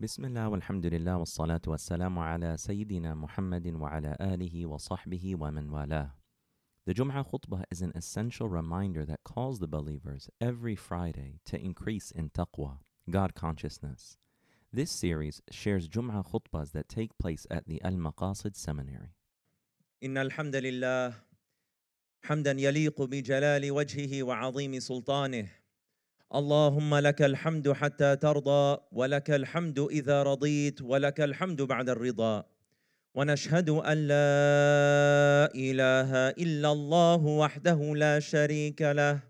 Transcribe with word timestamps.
بسم 0.00 0.24
الله 0.24 0.48
والحمد 0.48 0.86
لله 0.86 1.16
والصلاة 1.16 1.60
والسلام 1.66 2.18
على 2.18 2.56
سيدنا 2.56 3.14
محمد 3.14 3.66
وعلى 3.66 4.16
آله 4.20 4.66
وصحبه 4.66 5.36
ومن 5.36 5.70
والاه. 5.70 6.10
The 6.86 6.94
Jum'ah 6.94 7.26
khutbah 7.28 7.64
is 7.68 7.82
an 7.82 7.90
essential 7.96 8.48
reminder 8.48 9.04
that 9.04 9.24
calls 9.24 9.58
the 9.58 9.66
believers 9.66 10.30
every 10.40 10.76
Friday 10.76 11.40
to 11.46 11.60
increase 11.60 12.12
in 12.12 12.30
taqwa, 12.30 12.78
God 13.10 13.34
consciousness. 13.34 14.16
This 14.72 14.92
series 14.92 15.42
shares 15.50 15.88
Jum'ah 15.88 16.24
khutbahs 16.30 16.70
that 16.70 16.88
take 16.88 17.18
place 17.18 17.44
at 17.50 17.66
the 17.66 17.82
Al 17.82 17.94
Maqasid 17.94 18.54
Seminary. 18.54 19.16
إن 20.04 20.16
الحمد 20.16 20.56
لله 20.56 21.14
حمدا 22.22 22.52
يليق 22.52 23.02
بجلال 23.02 23.70
وجهه 23.70 24.22
وعظيم 24.22 24.78
سلطانه 24.78 25.48
اللهم 26.34 26.94
لك 26.94 27.22
الحمد 27.22 27.72
حتى 27.72 28.16
ترضى 28.16 28.78
ولك 28.92 29.30
الحمد 29.30 29.78
إذا 29.78 30.22
رضيت 30.22 30.82
ولك 30.82 31.20
الحمد 31.20 31.62
بعد 31.62 31.88
الرضا. 31.88 32.44
ونشهد 33.14 33.70
أن 33.70 33.96
لا 33.96 35.48
إله 35.54 36.10
إلا 36.36 36.72
الله 36.72 37.26
وحده 37.26 37.80
لا 37.94 38.20
شريك 38.20 38.82
له. 38.82 39.20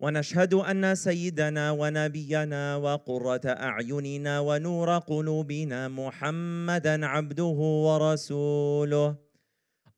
ونشهد 0.00 0.54
أن 0.54 0.94
سيدنا 0.94 1.70
ونبينا 1.70 2.76
وقرة 2.76 3.40
أعيننا 3.46 4.40
ونور 4.40 4.98
قلوبنا 4.98 5.88
محمدا 5.88 7.06
عبده 7.06 7.58
ورسوله. 7.88 9.29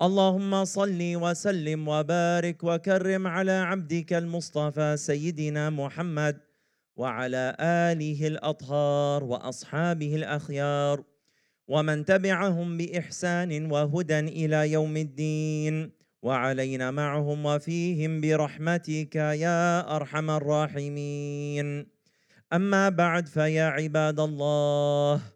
اللهم 0.02 0.64
صل 0.64 0.98
وسلم 0.98 1.88
وبارك 1.88 2.64
وكرم 2.64 3.26
على 3.26 3.52
عبدك 3.52 4.12
المصطفى 4.12 4.96
سيدنا 4.96 5.70
محمد 5.70 6.40
وعلى 6.96 7.56
آله 7.60 8.26
الأطهار 8.26 9.24
وأصحابه 9.24 10.14
الأخيار 10.14 11.04
ومن 11.68 12.04
تبعهم 12.04 12.76
بإحسان 12.78 13.70
وهدى 13.72 14.18
إلى 14.18 14.72
يوم 14.72 14.96
الدين 14.96 15.90
وعلينا 16.22 16.90
معهم 16.90 17.46
وفيهم 17.46 18.20
برحمتك 18.20 19.16
يا 19.16 19.96
أرحم 19.96 20.30
الراحمين. 20.30 21.86
أما 22.52 22.88
بعد 22.88 23.26
فيا 23.28 23.64
عباد 23.64 24.20
الله 24.20 25.31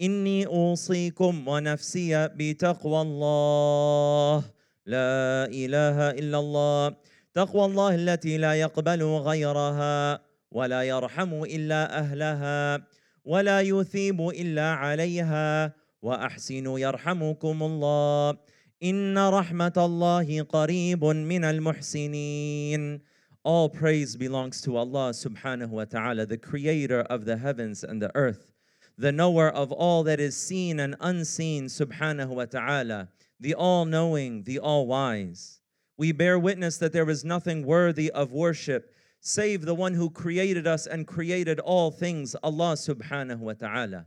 إني 0.00 0.46
أوصيكم 0.46 1.48
ونفسي 1.48 2.28
بتقوى 2.28 3.00
الله. 3.00 4.44
لا 4.86 5.46
إله 5.46 6.10
إلا 6.10 6.38
الله. 6.38 6.96
تقوى 7.34 7.64
الله 7.64 7.94
التي 7.94 8.38
لا 8.38 8.54
يقبل 8.54 9.02
غيرها 9.02 10.20
ولا 10.50 10.82
يرحم 10.82 11.42
إلا 11.42 11.98
أهلها 11.98 12.86
ولا 13.24 13.60
يثيب 13.60 14.20
إلا 14.20 14.72
عليها 14.72 15.74
وأحسنوا 16.02 16.78
يرحمكم 16.78 17.62
الله. 17.62 18.36
إن 18.82 19.18
رحمة 19.18 19.72
الله 19.76 20.42
قريب 20.42 21.04
من 21.04 21.44
المحسنين. 21.44 23.00
All 23.44 23.68
praise 23.68 24.16
belongs 24.16 24.62
to 24.62 24.76
Allah 24.76 25.10
subhanahu 25.10 25.68
wa 25.68 25.84
ta'ala, 25.84 26.24
the 26.24 26.38
creator 26.38 27.00
of 27.00 27.26
the 27.26 27.36
heavens 27.36 27.84
and 27.84 28.00
the 28.00 28.10
earth. 28.14 28.53
The 28.96 29.12
knower 29.12 29.48
of 29.48 29.72
all 29.72 30.02
that 30.04 30.20
is 30.20 30.36
seen 30.36 30.80
and 30.80 30.96
unseen, 31.00 31.66
subhanahu 31.66 32.28
wa 32.28 32.44
ta'ala, 32.44 33.08
the 33.40 33.54
all 33.54 33.84
knowing, 33.84 34.44
the 34.44 34.58
all 34.58 34.86
wise. 34.86 35.60
We 35.96 36.12
bear 36.12 36.38
witness 36.38 36.78
that 36.78 36.92
there 36.92 37.08
is 37.08 37.24
nothing 37.24 37.64
worthy 37.64 38.10
of 38.10 38.32
worship 38.32 38.94
save 39.26 39.62
the 39.64 39.74
one 39.74 39.94
who 39.94 40.10
created 40.10 40.66
us 40.66 40.86
and 40.86 41.06
created 41.06 41.58
all 41.60 41.90
things, 41.90 42.36
Allah 42.42 42.74
subhanahu 42.74 43.38
wa 43.38 43.54
ta'ala. 43.54 44.04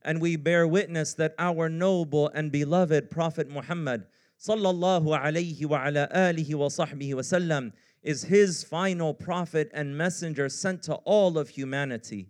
And 0.00 0.22
we 0.22 0.36
bear 0.36 0.66
witness 0.66 1.12
that 1.14 1.34
our 1.38 1.68
noble 1.68 2.28
and 2.28 2.50
beloved 2.50 3.10
Prophet 3.10 3.50
Muhammad 3.50 4.06
sallallahu 4.40 5.20
alayhi 5.20 5.66
wa 5.66 5.86
ala 5.86 6.08
alihi 6.14 6.54
wa 6.54 6.68
sahbihi 6.68 7.14
wa 7.14 7.20
sallam 7.20 7.72
is 8.02 8.24
his 8.24 8.64
final 8.64 9.12
prophet 9.12 9.70
and 9.74 9.98
messenger 9.98 10.48
sent 10.48 10.82
to 10.84 10.94
all 11.04 11.36
of 11.36 11.50
humanity 11.50 12.28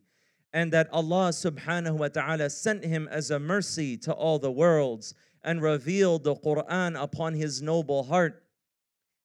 and 0.54 0.72
that 0.72 0.88
Allah 0.92 1.30
subhanahu 1.30 1.98
wa 1.98 2.06
ta'ala 2.06 2.48
sent 2.48 2.84
him 2.84 3.08
as 3.10 3.32
a 3.32 3.40
mercy 3.40 3.96
to 3.98 4.12
all 4.12 4.38
the 4.38 4.52
worlds 4.52 5.12
and 5.42 5.60
revealed 5.60 6.22
the 6.22 6.36
Quran 6.36 6.98
upon 6.98 7.34
his 7.34 7.60
noble 7.60 8.04
heart 8.04 8.44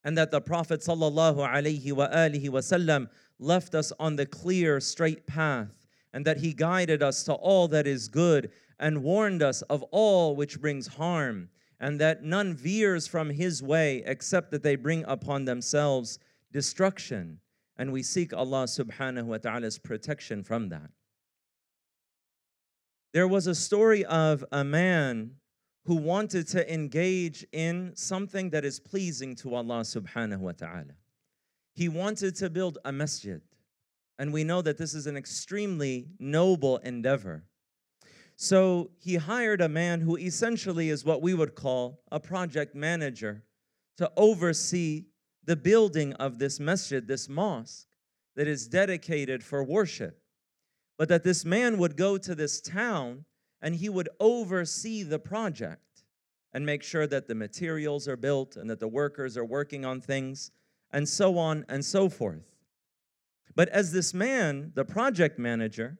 and 0.04 0.18
that 0.18 0.32
the 0.32 0.42
Prophet 0.42 0.82
sallallahu 0.82 1.38
alaihi 1.38 1.94
wa 1.94 2.08
alihi 2.08 2.50
wasallam 2.50 3.10
left 3.38 3.76
us 3.76 3.94
on 4.00 4.16
the 4.16 4.26
clear 4.26 4.80
straight 4.80 5.28
path 5.28 5.86
and 6.14 6.26
that 6.26 6.40
he 6.40 6.52
guided 6.52 7.04
us 7.04 7.24
to 7.26 7.34
all 7.34 7.68
that 7.68 7.86
is 7.86 8.08
good 8.08 8.50
and 8.80 9.04
warned 9.04 9.44
us 9.44 9.62
of 9.64 9.84
all 9.92 10.36
which 10.36 10.60
brings 10.60 10.88
harm 10.88 11.50
and 11.80 12.02
that 12.02 12.24
none 12.24 12.56
veers 12.56 13.06
from 13.06 13.30
his 13.30 13.62
way 13.62 14.02
except 14.08 14.50
that 14.50 14.64
they 14.64 14.76
bring 14.76 15.06
upon 15.08 15.46
themselves 15.46 16.18
destruction. 16.52 17.40
And 17.78 17.94
we 17.94 18.02
seek 18.02 18.34
Allah 18.34 18.64
subhanahu 18.64 19.26
wa 19.26 19.38
ta'ala's 19.38 19.78
protection 19.78 20.44
from 20.44 20.70
that 20.70 20.90
there 23.14 23.28
was 23.28 23.48
a 23.48 23.56
story 23.56 24.06
of 24.06 24.46
a 24.52 24.64
man 24.64 25.32
who 25.86 25.96
wanted 25.96 26.48
to 26.48 26.72
engage 26.72 27.46
in 27.52 27.92
something 27.96 28.52
that 28.52 28.64
is 28.64 28.80
pleasing 28.80 29.36
to 29.36 29.56
Allah 29.56 29.82
subhanahu 29.82 30.40
wa 30.40 30.52
ta'ala. 30.52 30.94
He 31.74 31.90
wanted 31.90 32.36
to 32.36 32.50
build 32.50 32.78
a 32.86 32.92
masjid. 32.92 33.42
And 34.20 34.34
we 34.34 34.44
know 34.44 34.62
that 34.62 34.78
this 34.78 34.94
is 34.94 35.08
an 35.08 35.16
extremely 35.16 36.10
noble 36.20 36.78
endeavor. 36.78 37.46
So 38.36 38.92
he 39.00 39.16
hired 39.16 39.62
a 39.62 39.70
man 39.70 40.02
who 40.02 40.18
essentially 40.18 40.90
is 40.90 41.04
what 41.04 41.22
we 41.22 41.34
would 41.34 41.56
call 41.56 42.02
a 42.12 42.20
project 42.20 42.76
manager 42.76 43.44
to 43.98 44.12
oversee 44.16 45.06
the 45.46 45.56
building 45.56 46.14
of 46.14 46.38
this 46.38 46.60
masjid, 46.60 47.08
this 47.08 47.28
mosque 47.28 47.88
that 48.36 48.48
is 48.48 48.68
dedicated 48.68 49.44
for 49.44 49.64
worship 49.64 50.19
but 51.00 51.08
that 51.08 51.24
this 51.24 51.46
man 51.46 51.78
would 51.78 51.96
go 51.96 52.18
to 52.18 52.36
this 52.36 52.60
town 52.60 53.24
and 53.62 53.74
he 53.74 53.88
would 53.88 54.10
oversee 54.20 55.02
the 55.02 55.18
project 55.18 56.04
and 56.52 56.66
make 56.66 56.84
sure 56.84 57.08
that 57.08 57.26
the 57.26 57.36
materials 57.36 58.06
are 58.06 58.18
built 58.18 58.58
and 58.58 58.70
that 58.70 58.82
the 58.82 58.88
workers 58.88 59.38
are 59.38 59.46
working 59.46 59.86
on 59.86 60.02
things 60.02 60.52
and 60.92 61.08
so 61.08 61.38
on 61.38 61.64
and 61.70 61.86
so 61.86 62.10
forth. 62.10 62.44
But 63.56 63.70
as 63.70 63.94
this 63.94 64.14
man, 64.14 64.74
the 64.76 64.84
project 64.84 65.40
manager, 65.40 65.98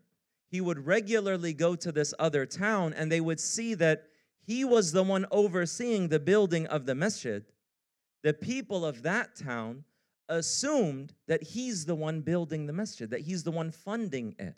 he 0.50 0.60
would 0.60 0.86
regularly 0.86 1.54
go 1.54 1.76
to 1.78 1.94
this 1.94 2.14
other 2.20 2.46
town 2.46 2.94
and 2.94 3.10
they 3.10 3.22
would 3.22 3.40
see 3.40 3.76
that 3.76 4.04
he 4.46 4.66
was 4.66 4.92
the 4.92 5.04
one 5.04 5.26
overseeing 5.32 6.10
the 6.10 6.20
building 6.20 6.68
of 6.68 6.86
the 6.86 6.96
masjid. 6.96 7.46
The 8.24 8.34
people 8.34 8.86
of 8.86 9.04
that 9.04 9.38
town 9.38 9.86
assumed 10.28 11.14
that 11.28 11.42
he's 11.42 11.86
the 11.86 11.96
one 11.96 12.20
building 12.20 12.66
the 12.66 12.74
masjid, 12.74 13.10
that 13.12 13.22
he's 13.22 13.44
the 13.44 13.52
one 13.52 13.72
funding 13.72 14.36
it. 14.38 14.56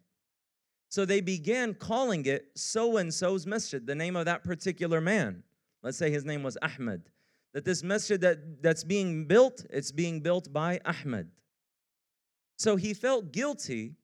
So 0.91 1.05
they 1.05 1.21
began 1.21 1.73
calling 1.73 2.25
it 2.25 2.51
so 2.53 2.97
and 2.97 3.13
so's 3.13 3.47
masjid, 3.47 3.87
the 3.87 3.95
name 3.95 4.17
of 4.17 4.25
that 4.25 4.43
particular 4.43 4.99
man. 4.99 5.41
Let's 5.81 5.97
say 5.97 6.11
his 6.11 6.25
name 6.25 6.43
was 6.43 6.57
Ahmed. 6.61 7.03
That 7.53 7.63
this 7.63 7.81
masjid 7.81 8.19
that, 8.19 8.61
that's 8.61 8.83
being 8.83 9.23
built, 9.23 9.65
it's 9.69 9.93
being 9.93 10.19
built 10.19 10.51
by 10.51 10.81
Ahmed. 10.83 11.29
So 12.57 12.75
he 12.75 12.93
felt 12.93 13.31
guilty 13.31 13.95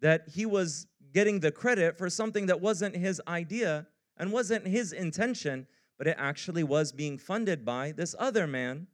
that 0.00 0.28
he 0.28 0.46
was 0.46 0.86
getting 1.12 1.40
the 1.40 1.50
credit 1.50 1.98
for 1.98 2.08
something 2.08 2.46
that 2.46 2.60
wasn't 2.60 2.94
his 2.94 3.20
idea 3.26 3.88
and 4.16 4.30
wasn't 4.30 4.64
his 4.64 4.92
intention, 4.92 5.66
but 5.98 6.06
it 6.06 6.14
actually 6.20 6.62
was 6.62 6.92
being 6.92 7.18
funded 7.18 7.64
by 7.64 7.90
this 7.90 8.14
other 8.16 8.46
man, 8.46 8.86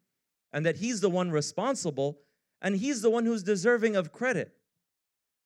and 0.50 0.64
that 0.64 0.78
he's 0.78 1.02
the 1.02 1.10
one 1.10 1.30
responsible 1.30 2.20
and 2.62 2.76
he's 2.76 3.02
the 3.02 3.10
one 3.10 3.26
who's 3.26 3.42
deserving 3.42 3.96
of 3.96 4.12
credit. 4.12 4.56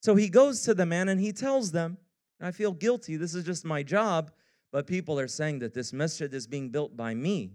So 0.01 0.15
he 0.15 0.29
goes 0.29 0.63
to 0.63 0.75
the 0.75 0.87
man 0.87 1.09
and 1.09 1.21
he 1.21 1.33
tells 1.33 1.73
them, 1.73 1.99
I 2.41 2.53
feel 2.53 2.73
guilty. 2.73 3.17
This 3.17 3.35
is 3.35 3.45
just 3.45 3.65
my 3.65 3.83
job. 3.83 4.31
But 4.71 4.87
people 4.87 5.19
are 5.19 5.29
saying 5.29 5.61
that 5.61 5.75
this 5.75 5.93
masjid 5.93 6.33
is 6.33 6.47
being 6.47 6.69
built 6.69 6.97
by 6.97 7.15
me. 7.15 7.53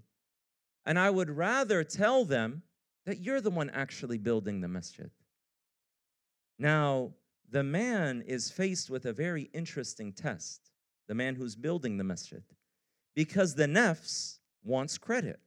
And 0.85 0.97
I 0.99 1.09
would 1.09 1.29
rather 1.29 1.83
tell 1.83 2.25
them 2.25 2.63
that 3.05 3.19
you're 3.19 3.41
the 3.41 3.51
one 3.51 3.69
actually 3.69 4.17
building 4.17 4.61
the 4.61 4.67
masjid. 4.67 5.11
Now, 6.57 7.13
the 7.49 7.63
man 7.63 8.23
is 8.25 8.49
faced 8.49 8.89
with 8.89 9.05
a 9.05 9.13
very 9.13 9.43
interesting 9.53 10.11
test, 10.11 10.71
the 11.07 11.13
man 11.13 11.35
who's 11.35 11.55
building 11.55 11.97
the 11.97 12.03
masjid, 12.03 12.43
because 13.15 13.53
the 13.53 13.67
nafs 13.67 14.39
wants 14.63 14.97
credit. 14.97 15.39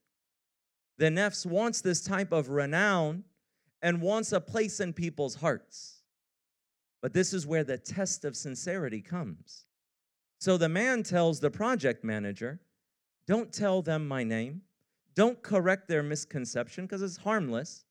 The 0.99 1.07
nafs 1.07 1.45
wants 1.45 1.81
this 1.81 2.03
type 2.03 2.33
of 2.33 2.49
renown 2.49 3.25
and 3.83 4.01
wants 4.01 4.33
a 4.33 4.41
place 4.41 4.81
in 4.81 4.93
people's 4.93 5.35
hearts. 5.35 5.96
But 7.07 7.13
this 7.13 7.33
is 7.33 7.47
where 7.47 7.63
the 7.63 7.79
test 7.79 8.25
of 8.25 8.35
sincerity 8.35 9.01
comes. 9.01 9.67
So 10.41 10.57
the 10.57 10.69
man 10.69 11.05
tells 11.05 11.39
the 11.39 11.53
project 11.53 12.03
manager, 12.03 12.59
Don't 13.29 13.53
tell 13.53 13.81
them 13.81 14.09
my 14.09 14.25
name. 14.25 14.63
Don't 15.15 15.41
correct 15.41 15.87
their 15.87 16.03
misconception 16.03 16.85
because 16.85 17.03
it's 17.03 17.19
harmless. 17.19 17.85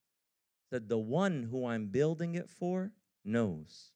That 0.69 0.89
the 0.89 0.97
one 0.97 1.47
who 1.50 1.65
I'm 1.65 1.85
building 1.85 2.35
it 2.35 2.50
for 2.50 2.91
knows. 3.23 3.94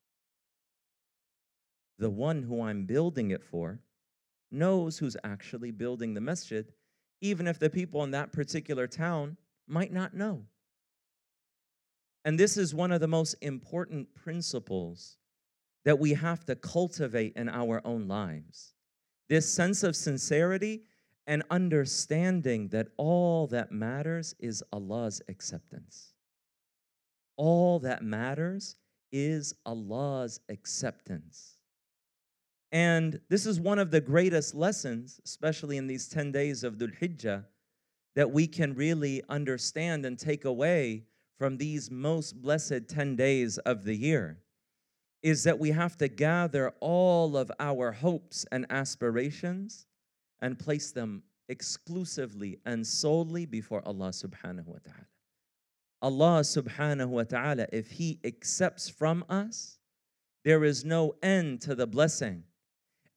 the 1.97 2.09
one 2.09 2.43
who 2.43 2.61
I'm 2.61 2.85
building 2.85 3.31
it 3.31 3.43
for 3.43 3.81
knows 4.51 4.99
who's 4.99 5.17
actually 5.25 5.71
building 5.71 6.13
the 6.13 6.21
masjid, 6.21 6.71
even 7.19 7.45
if 7.45 7.59
the 7.59 7.69
people 7.69 8.05
in 8.05 8.11
that 8.11 8.31
particular 8.31 8.87
town 8.87 9.35
might 9.67 9.91
not 9.91 10.13
know. 10.13 10.45
And 12.25 12.39
this 12.39 12.57
is 12.57 12.75
one 12.75 12.91
of 12.91 13.01
the 13.01 13.07
most 13.07 13.35
important 13.41 14.13
principles 14.13 15.17
that 15.85 15.99
we 15.99 16.13
have 16.13 16.45
to 16.45 16.55
cultivate 16.55 17.33
in 17.35 17.49
our 17.49 17.81
own 17.85 18.07
lives. 18.07 18.73
This 19.29 19.51
sense 19.51 19.83
of 19.83 19.95
sincerity 19.95 20.83
and 21.25 21.43
understanding 21.49 22.69
that 22.69 22.87
all 22.97 23.47
that 23.47 23.71
matters 23.71 24.35
is 24.39 24.63
Allah's 24.73 25.21
acceptance. 25.29 26.13
All 27.37 27.79
that 27.79 28.03
matters 28.03 28.75
is 29.11 29.53
Allah's 29.65 30.39
acceptance. 30.49 31.57
And 32.71 33.19
this 33.29 33.45
is 33.45 33.59
one 33.59 33.79
of 33.79 33.91
the 33.91 34.01
greatest 34.01 34.53
lessons, 34.53 35.19
especially 35.23 35.77
in 35.77 35.87
these 35.87 36.07
10 36.07 36.31
days 36.31 36.63
of 36.63 36.75
Dhul 36.75 36.99
Hijjah, 36.99 37.45
that 38.15 38.31
we 38.31 38.47
can 38.47 38.73
really 38.73 39.23
understand 39.29 40.05
and 40.05 40.19
take 40.19 40.45
away 40.45 41.05
from 41.39 41.55
these 41.55 41.89
most 41.89 42.41
blessed 42.41 42.89
10 42.89 43.15
days 43.15 43.57
of 43.59 43.85
the 43.85 43.95
year 43.95 44.37
is 45.23 45.45
that 45.45 45.57
we 45.57 45.71
have 45.71 45.97
to 45.97 46.09
gather 46.09 46.73
all 46.81 47.37
of 47.37 47.49
our 47.59 47.93
hopes 47.93 48.45
and 48.51 48.65
aspirations 48.69 49.87
and 50.41 50.59
place 50.59 50.91
them 50.91 51.23
exclusively 51.47 52.59
and 52.65 52.85
solely 52.85 53.45
before 53.45 53.81
Allah 53.85 54.09
subhanahu 54.09 54.67
wa 54.67 54.77
ta'ala. 54.83 55.07
Allah 56.01 56.41
subhanahu 56.41 57.07
wa 57.07 57.23
ta'ala, 57.23 57.67
if 57.71 57.91
He 57.91 58.19
accepts 58.23 58.89
from 58.89 59.23
us, 59.29 59.79
there 60.43 60.63
is 60.63 60.85
no 60.85 61.15
end 61.23 61.61
to 61.61 61.73
the 61.73 61.87
blessing. 61.87 62.43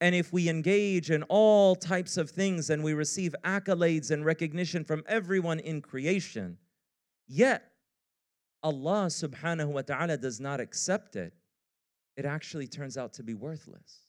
And 0.01 0.15
if 0.15 0.33
we 0.33 0.49
engage 0.49 1.11
in 1.11 1.23
all 1.25 1.77
types 1.77 2.17
of 2.17 2.31
things 2.31 2.71
and 2.71 2.83
we 2.83 2.95
receive 2.95 3.35
accolades 3.45 4.11
and 4.11 4.25
recognition 4.25 4.85
from 4.85 5.05
everyone 5.07 5.61
in 5.61 5.81
creation, 5.81 6.59
yet 7.29 7.72
Allah 8.63 9.07
subhanahu 9.07 9.69
wa 9.69 9.83
ta'ala 9.83 10.17
does 10.17 10.41
not 10.41 10.61
accept 10.61 11.17
it, 11.17 11.33
it 12.17 12.25
actually 12.25 12.67
turns 12.67 12.97
out 12.97 13.13
to 13.15 13.23
be 13.23 13.35
worthless. 13.35 14.01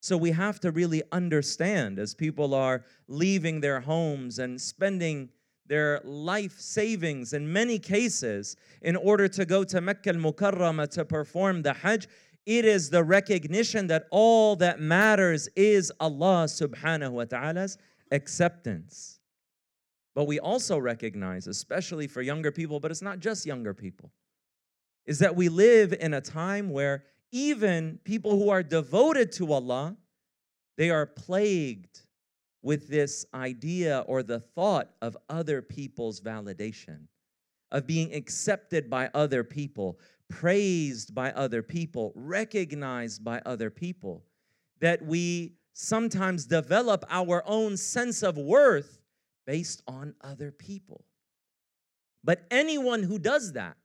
So 0.00 0.16
we 0.16 0.32
have 0.32 0.58
to 0.60 0.72
really 0.72 1.02
understand 1.12 1.98
as 1.98 2.12
people 2.12 2.54
are 2.54 2.84
leaving 3.06 3.60
their 3.60 3.80
homes 3.80 4.40
and 4.40 4.60
spending 4.60 5.28
their 5.66 6.00
life 6.04 6.58
savings 6.58 7.32
in 7.32 7.52
many 7.52 7.78
cases 7.78 8.56
in 8.82 8.96
order 8.96 9.28
to 9.28 9.44
go 9.44 9.62
to 9.64 9.80
Mecca 9.80 10.10
al 10.10 10.16
Mukarramah 10.16 10.90
to 10.90 11.04
perform 11.04 11.62
the 11.62 11.72
Hajj. 11.72 12.08
It 12.44 12.64
is 12.64 12.90
the 12.90 13.04
recognition 13.04 13.86
that 13.86 14.06
all 14.10 14.56
that 14.56 14.80
matters 14.80 15.48
is 15.54 15.92
Allah 16.00 16.46
subhanahu 16.46 17.12
wa 17.12 17.24
ta'ala's 17.24 17.78
acceptance. 18.10 19.20
But 20.14 20.24
we 20.24 20.38
also 20.38 20.78
recognize, 20.78 21.46
especially 21.46 22.06
for 22.06 22.20
younger 22.20 22.52
people, 22.52 22.80
but 22.80 22.90
it's 22.90 23.02
not 23.02 23.18
just 23.18 23.46
younger 23.46 23.72
people, 23.72 24.12
is 25.06 25.18
that 25.20 25.34
we 25.34 25.48
live 25.48 25.92
in 25.92 26.14
a 26.14 26.20
time 26.20 26.70
where 26.70 27.04
even 27.30 27.98
people 28.04 28.38
who 28.38 28.50
are 28.50 28.62
devoted 28.62 29.32
to 29.32 29.52
Allah, 29.52 29.96
they 30.76 30.90
are 30.90 31.06
plagued 31.06 32.00
with 32.62 32.88
this 32.88 33.26
idea 33.34 34.04
or 34.06 34.22
the 34.22 34.38
thought 34.38 34.90
of 35.00 35.16
other 35.28 35.62
people's 35.62 36.20
validation, 36.20 37.06
of 37.70 37.86
being 37.86 38.14
accepted 38.14 38.90
by 38.90 39.10
other 39.14 39.42
people, 39.42 39.98
praised 40.28 41.14
by 41.14 41.32
other 41.32 41.62
people, 41.62 42.12
recognized 42.14 43.24
by 43.24 43.40
other 43.46 43.70
people, 43.70 44.24
that 44.80 45.02
we 45.02 45.54
sometimes 45.72 46.44
develop 46.44 47.04
our 47.08 47.42
own 47.46 47.76
sense 47.76 48.22
of 48.22 48.36
worth 48.36 49.01
based 49.46 49.82
on 49.86 50.14
other 50.20 50.50
people. 50.50 51.04
But 52.24 52.46
anyone 52.50 53.02
who 53.02 53.18
does 53.18 53.52
that, 53.52 53.76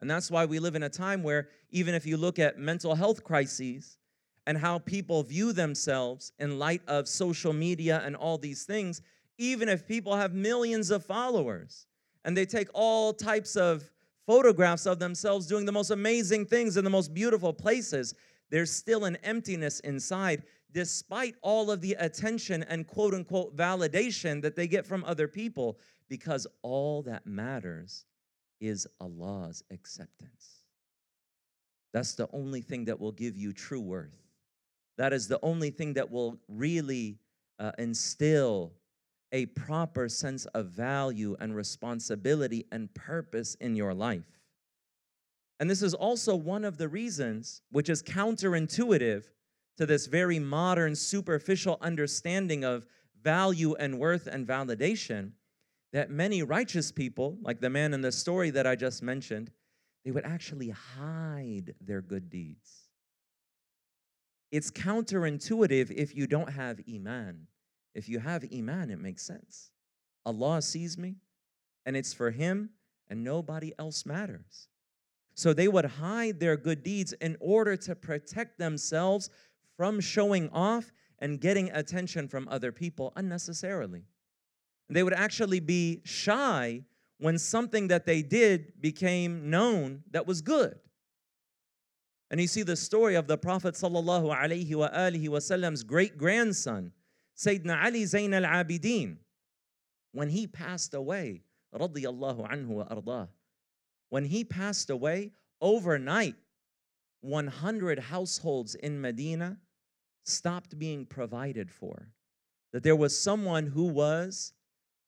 and 0.00 0.10
that's 0.10 0.30
why 0.30 0.46
we 0.46 0.58
live 0.58 0.74
in 0.74 0.82
a 0.84 0.88
time 0.88 1.22
where, 1.22 1.48
even 1.70 1.94
if 1.94 2.06
you 2.06 2.16
look 2.16 2.38
at 2.38 2.58
mental 2.58 2.94
health 2.94 3.24
crises 3.24 3.98
and 4.46 4.56
how 4.56 4.78
people 4.78 5.22
view 5.22 5.52
themselves 5.52 6.32
in 6.38 6.58
light 6.58 6.82
of 6.86 7.08
social 7.08 7.52
media 7.52 8.00
and 8.04 8.16
all 8.16 8.38
these 8.38 8.64
things, 8.64 9.02
even 9.36 9.68
if 9.68 9.86
people 9.86 10.16
have 10.16 10.32
millions 10.32 10.90
of 10.90 11.04
followers 11.04 11.86
and 12.24 12.36
they 12.36 12.46
take 12.46 12.68
all 12.74 13.12
types 13.12 13.56
of 13.56 13.90
photographs 14.26 14.86
of 14.86 14.98
themselves 14.98 15.46
doing 15.46 15.64
the 15.64 15.72
most 15.72 15.90
amazing 15.90 16.46
things 16.46 16.76
in 16.76 16.84
the 16.84 16.90
most 16.90 17.12
beautiful 17.12 17.52
places, 17.52 18.14
there's 18.50 18.70
still 18.70 19.04
an 19.04 19.16
emptiness 19.22 19.80
inside, 19.80 20.42
despite 20.72 21.34
all 21.42 21.70
of 21.70 21.80
the 21.80 21.94
attention 21.98 22.62
and 22.64 22.86
quote 22.86 23.14
unquote 23.14 23.56
validation 23.56 24.42
that 24.42 24.56
they 24.56 24.66
get 24.66 24.86
from 24.86 25.04
other 25.04 25.28
people, 25.28 25.78
because 26.08 26.46
all 26.62 27.02
that 27.02 27.26
matters 27.26 28.04
is 28.60 28.86
Allah's 29.00 29.62
acceptance. 29.70 30.62
That's 31.92 32.14
the 32.14 32.28
only 32.32 32.60
thing 32.60 32.84
that 32.86 33.00
will 33.00 33.12
give 33.12 33.36
you 33.36 33.52
true 33.52 33.80
worth. 33.80 34.18
That 34.98 35.12
is 35.12 35.28
the 35.28 35.38
only 35.42 35.70
thing 35.70 35.94
that 35.94 36.10
will 36.10 36.38
really 36.48 37.18
uh, 37.58 37.72
instill 37.78 38.72
a 39.32 39.46
proper 39.46 40.08
sense 40.08 40.46
of 40.46 40.66
value 40.66 41.36
and 41.40 41.54
responsibility 41.54 42.66
and 42.72 42.92
purpose 42.94 43.54
in 43.56 43.76
your 43.76 43.94
life. 43.94 44.40
And 45.60 45.68
this 45.68 45.82
is 45.82 45.94
also 45.94 46.34
one 46.36 46.64
of 46.64 46.78
the 46.78 46.88
reasons, 46.88 47.62
which 47.70 47.88
is 47.88 48.02
counterintuitive 48.02 49.24
to 49.78 49.86
this 49.86 50.06
very 50.06 50.38
modern, 50.38 50.94
superficial 50.94 51.78
understanding 51.80 52.64
of 52.64 52.84
value 53.22 53.74
and 53.76 53.98
worth 53.98 54.26
and 54.26 54.46
validation, 54.46 55.30
that 55.92 56.10
many 56.10 56.42
righteous 56.42 56.92
people, 56.92 57.38
like 57.42 57.60
the 57.60 57.70
man 57.70 57.94
in 57.94 58.02
the 58.02 58.12
story 58.12 58.50
that 58.50 58.66
I 58.66 58.74
just 58.74 59.02
mentioned, 59.02 59.50
they 60.04 60.10
would 60.10 60.24
actually 60.24 60.70
hide 60.70 61.74
their 61.80 62.02
good 62.02 62.28
deeds. 62.28 62.88
It's 64.50 64.70
counterintuitive 64.70 65.90
if 65.92 66.14
you 66.14 66.26
don't 66.26 66.50
have 66.50 66.80
Iman. 66.92 67.46
If 67.94 68.08
you 68.08 68.18
have 68.18 68.44
Iman, 68.52 68.90
it 68.90 68.98
makes 68.98 69.22
sense. 69.22 69.70
Allah 70.26 70.60
sees 70.60 70.98
me, 70.98 71.16
and 71.86 71.96
it's 71.96 72.12
for 72.12 72.30
Him, 72.30 72.70
and 73.08 73.22
nobody 73.22 73.72
else 73.78 74.04
matters. 74.04 74.68
So 75.34 75.52
they 75.52 75.68
would 75.68 75.84
hide 75.84 76.40
their 76.40 76.56
good 76.56 76.82
deeds 76.82 77.12
in 77.20 77.36
order 77.38 77.76
to 77.76 77.94
protect 77.94 78.58
themselves 78.58 79.30
from 79.78 80.00
showing 80.00 80.50
off 80.50 80.92
and 81.20 81.40
getting 81.40 81.70
attention 81.70 82.28
from 82.28 82.48
other 82.48 82.72
people 82.72 83.12
unnecessarily. 83.16 84.02
They 84.90 85.04
would 85.04 85.14
actually 85.14 85.60
be 85.60 86.02
shy 86.04 86.82
when 87.18 87.38
something 87.38 87.88
that 87.88 88.04
they 88.04 88.22
did 88.22 88.80
became 88.80 89.50
known 89.50 90.02
that 90.10 90.26
was 90.26 90.42
good. 90.42 90.78
And 92.30 92.40
you 92.40 92.48
see 92.48 92.62
the 92.62 92.76
story 92.76 93.14
of 93.14 93.28
the 93.28 93.38
Prophet 93.38 93.74
wasallam's 93.74 95.82
great 95.84 96.18
grandson, 96.18 96.92
Sayyidina 97.36 97.84
Ali 97.84 98.04
Zain 98.04 98.34
al-Abidin, 98.34 99.18
when 100.12 100.28
he 100.28 100.48
passed 100.48 100.92
away, 100.92 101.44
radiyallahu 101.72 102.50
anhu 102.50 102.66
wa 102.66 102.84
ardah, 102.84 103.28
when 104.08 104.24
he 104.24 104.42
passed 104.42 104.90
away 104.90 105.30
overnight, 105.60 106.34
100 107.20 107.98
households 107.98 108.74
in 108.74 109.00
Medina 109.00 109.58
stopped 110.28 110.78
being 110.78 111.06
provided 111.06 111.70
for. 111.70 112.08
That 112.72 112.82
there 112.82 112.96
was 112.96 113.18
someone 113.18 113.66
who 113.66 113.86
was 113.86 114.52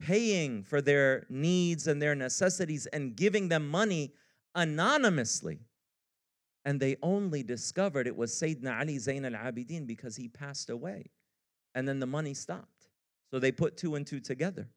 paying 0.00 0.62
for 0.62 0.80
their 0.80 1.26
needs 1.28 1.86
and 1.86 2.00
their 2.00 2.14
necessities 2.14 2.86
and 2.86 3.14
giving 3.14 3.48
them 3.48 3.68
money 3.68 4.14
anonymously. 4.54 5.60
And 6.64 6.80
they 6.80 6.96
only 7.02 7.42
discovered 7.42 8.06
it 8.06 8.16
was 8.16 8.32
Sayyidina 8.32 8.80
Ali 8.80 8.98
Zain 8.98 9.24
al 9.24 9.32
Abidin 9.32 9.86
because 9.86 10.16
he 10.16 10.28
passed 10.28 10.70
away. 10.70 11.10
And 11.74 11.86
then 11.86 12.00
the 12.00 12.06
money 12.06 12.34
stopped. 12.34 12.88
So 13.30 13.38
they 13.38 13.52
put 13.52 13.76
two 13.76 13.94
and 13.94 14.06
two 14.06 14.20
together. 14.20 14.68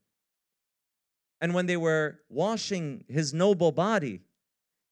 And 1.41 1.53
when 1.53 1.65
they 1.65 1.77
were 1.77 2.19
washing 2.29 3.03
his 3.09 3.33
noble 3.33 3.71
body, 3.71 4.21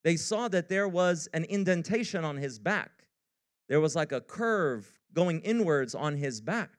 they 0.03 0.17
saw 0.17 0.48
that 0.50 0.67
there 0.67 0.88
was 0.88 1.29
an 1.34 1.46
indentation 1.46 2.25
on 2.25 2.38
his 2.38 2.60
back. 2.60 3.05
There 3.70 3.79
was 3.79 3.96
like 3.96 4.12
a 4.12 4.20
curve 4.20 5.00
going 5.13 5.41
inwards 5.41 5.96
on 5.96 6.18
his 6.18 6.41
back. 6.41 6.72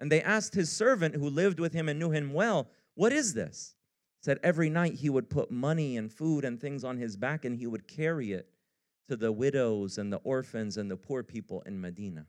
And 0.00 0.10
they 0.10 0.22
asked 0.22 0.54
his 0.54 0.70
servant 0.70 1.14
who 1.14 1.28
lived 1.28 1.60
with 1.60 1.72
him 1.72 1.88
and 1.88 1.98
knew 1.98 2.10
him 2.10 2.32
well, 2.32 2.68
What 2.94 3.12
is 3.12 3.34
this? 3.34 3.74
He 4.20 4.24
said 4.24 4.38
every 4.42 4.68
night 4.68 4.94
he 4.94 5.10
would 5.10 5.30
put 5.30 5.50
money 5.50 5.96
and 5.96 6.12
food 6.12 6.44
and 6.44 6.60
things 6.60 6.84
on 6.84 6.96
his 6.96 7.16
back 7.16 7.44
and 7.44 7.56
he 7.56 7.66
would 7.66 7.86
carry 7.86 8.32
it 8.32 8.48
to 9.08 9.16
the 9.16 9.32
widows 9.32 9.98
and 9.98 10.12
the 10.12 10.18
orphans 10.18 10.76
and 10.76 10.90
the 10.90 10.96
poor 10.96 11.22
people 11.22 11.62
in 11.62 11.80
Medina. 11.80 12.26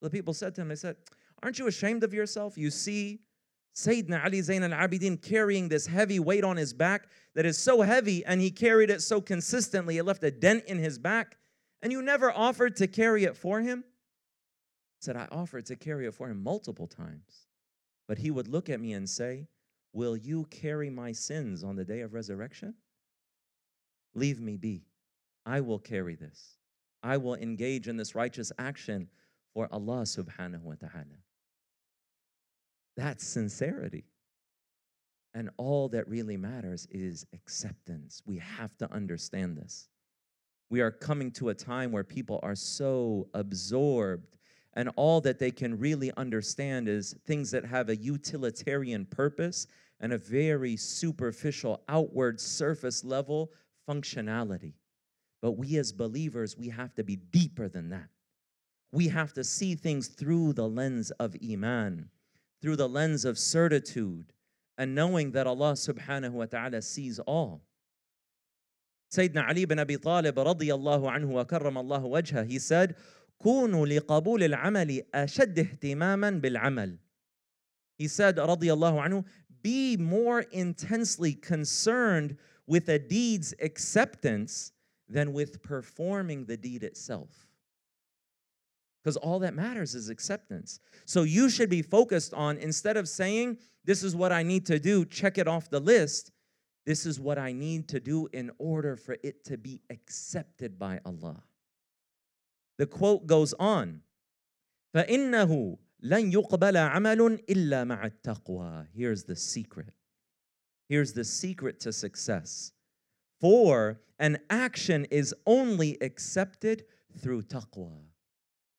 The 0.00 0.10
people 0.10 0.34
said 0.34 0.54
to 0.54 0.60
him, 0.60 0.68
They 0.68 0.76
said, 0.76 0.96
Aren't 1.42 1.58
you 1.58 1.66
ashamed 1.66 2.04
of 2.04 2.14
yourself? 2.14 2.56
You 2.56 2.70
see 2.70 3.20
Sayyidina 3.74 4.24
Ali 4.24 4.42
Zain 4.42 4.64
al 4.64 4.70
Abidin 4.70 5.22
carrying 5.22 5.68
this 5.68 5.86
heavy 5.86 6.18
weight 6.18 6.42
on 6.42 6.56
his 6.56 6.72
back 6.72 7.08
that 7.34 7.46
is 7.46 7.56
so 7.56 7.82
heavy 7.82 8.24
and 8.24 8.40
he 8.40 8.50
carried 8.50 8.90
it 8.90 9.02
so 9.02 9.20
consistently, 9.20 9.98
it 9.98 10.04
left 10.04 10.24
a 10.24 10.30
dent 10.30 10.64
in 10.66 10.78
his 10.78 10.98
back. 10.98 11.36
And 11.80 11.92
you 11.92 12.02
never 12.02 12.32
offered 12.32 12.74
to 12.76 12.88
carry 12.88 13.22
it 13.24 13.36
for 13.36 13.60
him? 13.60 13.84
Said, 15.00 15.16
I 15.16 15.28
offered 15.30 15.66
to 15.66 15.76
carry 15.76 16.06
it 16.06 16.14
for 16.14 16.28
him 16.28 16.42
multiple 16.42 16.86
times. 16.86 17.46
But 18.08 18.18
he 18.18 18.30
would 18.30 18.48
look 18.48 18.68
at 18.68 18.80
me 18.80 18.94
and 18.94 19.08
say, 19.08 19.46
Will 19.92 20.16
you 20.16 20.44
carry 20.50 20.90
my 20.90 21.12
sins 21.12 21.64
on 21.64 21.76
the 21.76 21.84
day 21.84 22.00
of 22.00 22.14
resurrection? 22.14 22.74
Leave 24.14 24.40
me 24.40 24.56
be. 24.56 24.84
I 25.46 25.60
will 25.60 25.78
carry 25.78 26.14
this. 26.14 26.58
I 27.02 27.16
will 27.16 27.36
engage 27.36 27.88
in 27.88 27.96
this 27.96 28.14
righteous 28.14 28.52
action 28.58 29.08
for 29.54 29.68
Allah 29.72 30.02
subhanahu 30.02 30.62
wa 30.62 30.74
ta'ala. 30.74 31.22
That's 32.96 33.24
sincerity. 33.24 34.04
And 35.34 35.50
all 35.56 35.88
that 35.90 36.08
really 36.08 36.36
matters 36.36 36.88
is 36.90 37.24
acceptance. 37.32 38.22
We 38.26 38.38
have 38.38 38.76
to 38.78 38.92
understand 38.92 39.56
this. 39.56 39.88
We 40.70 40.80
are 40.80 40.90
coming 40.90 41.30
to 41.32 41.50
a 41.50 41.54
time 41.54 41.92
where 41.92 42.04
people 42.04 42.40
are 42.42 42.56
so 42.56 43.28
absorbed, 43.34 44.37
and 44.78 44.88
all 44.94 45.20
that 45.20 45.40
they 45.40 45.50
can 45.50 45.76
really 45.76 46.12
understand 46.16 46.88
is 46.88 47.16
things 47.26 47.50
that 47.50 47.64
have 47.64 47.88
a 47.88 47.96
utilitarian 47.96 49.04
purpose 49.04 49.66
and 49.98 50.12
a 50.12 50.18
very 50.18 50.76
superficial, 50.76 51.82
outward, 51.88 52.40
surface 52.40 53.02
level 53.02 53.50
functionality. 53.90 54.74
But 55.42 55.58
we 55.58 55.78
as 55.78 55.90
believers, 55.90 56.56
we 56.56 56.68
have 56.68 56.94
to 56.94 57.02
be 57.02 57.16
deeper 57.16 57.68
than 57.68 57.90
that. 57.90 58.08
We 58.92 59.08
have 59.08 59.32
to 59.32 59.42
see 59.42 59.74
things 59.74 60.06
through 60.06 60.52
the 60.52 60.68
lens 60.68 61.10
of 61.10 61.34
Iman, 61.42 62.08
through 62.62 62.76
the 62.76 62.88
lens 62.88 63.24
of 63.24 63.36
certitude, 63.36 64.32
and 64.78 64.94
knowing 64.94 65.32
that 65.32 65.48
Allah 65.48 65.72
subhanahu 65.72 66.30
wa 66.30 66.46
ta'ala 66.46 66.82
sees 66.82 67.18
all. 67.18 67.62
Sayyidina 69.12 69.48
Ali 69.48 69.64
bin 69.64 69.80
Abi 69.80 69.96
Talib 69.96 70.36
radiyallahu 70.36 71.10
anhu 71.12 71.28
wa 71.30 71.44
karram 71.44 71.76
Allah 71.76 72.00
wajha, 72.00 72.46
he 72.46 72.60
said, 72.60 72.94
كونوا 73.37 73.85
لقبول 73.85 74.43
العمل 74.43 75.03
أشد 75.13 75.59
اهتماما 75.59 76.29
بالعمل. 76.41 76.97
He 77.97 78.07
said, 78.07 78.37
radiyallahu 78.37 79.05
anhu, 79.05 79.25
be 79.61 79.97
more 79.97 80.41
intensely 80.51 81.33
concerned 81.33 82.37
with 82.67 82.89
a 82.89 82.99
deed's 82.99 83.53
acceptance 83.61 84.71
than 85.07 85.33
with 85.33 85.61
performing 85.61 86.45
the 86.45 86.57
deed 86.57 86.83
itself. 86.83 87.47
Because 89.03 89.17
all 89.17 89.39
that 89.39 89.53
matters 89.53 89.95
is 89.95 90.09
acceptance. 90.09 90.79
So 91.05 91.23
you 91.23 91.49
should 91.49 91.69
be 91.69 91.81
focused 91.81 92.33
on, 92.33 92.57
instead 92.57 92.95
of 92.95 93.09
saying, 93.09 93.57
This 93.83 94.01
is 94.01 94.15
what 94.15 94.31
I 94.31 94.43
need 94.43 94.65
to 94.67 94.79
do, 94.79 95.05
check 95.05 95.37
it 95.37 95.47
off 95.47 95.69
the 95.69 95.81
list, 95.81 96.31
this 96.85 97.05
is 97.05 97.19
what 97.19 97.37
I 97.37 97.51
need 97.51 97.89
to 97.89 97.99
do 97.99 98.27
in 98.33 98.51
order 98.57 98.95
for 98.95 99.17
it 99.23 99.43
to 99.45 99.57
be 99.57 99.81
accepted 99.89 100.79
by 100.79 100.99
Allah. 101.05 101.43
The 102.77 102.85
quote 102.85 103.27
goes 103.27 103.53
on 103.59 104.01
فإنه 104.95 105.77
لن 106.03 106.31
يقبل 106.31 106.77
عمل 106.77 107.39
إلا 107.49 107.83
مع 107.85 108.05
التقوى. 108.05 108.87
Here's 108.93 109.23
the 109.23 109.35
secret. 109.35 109.93
Here's 110.89 111.13
the 111.13 111.23
secret 111.23 111.79
to 111.81 111.93
success. 111.93 112.73
For 113.39 114.01
an 114.19 114.37
action 114.49 115.05
is 115.05 115.33
only 115.45 115.97
accepted 116.01 116.85
through 117.19 117.43
taqwa, 117.43 117.91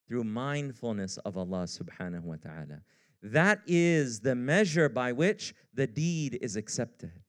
through 0.07 0.25
mindfulness 0.25 1.19
of 1.19 1.37
Allah 1.37 1.65
subhanahu 1.65 2.23
wa 2.23 2.37
ta'ala. 2.37 2.83
That 3.23 3.63
is 3.67 4.21
the 4.21 4.35
measure 4.35 4.89
by 4.89 5.13
which 5.13 5.55
the 5.73 5.87
deed 5.87 6.39
is 6.41 6.57
accepted. 6.57 7.23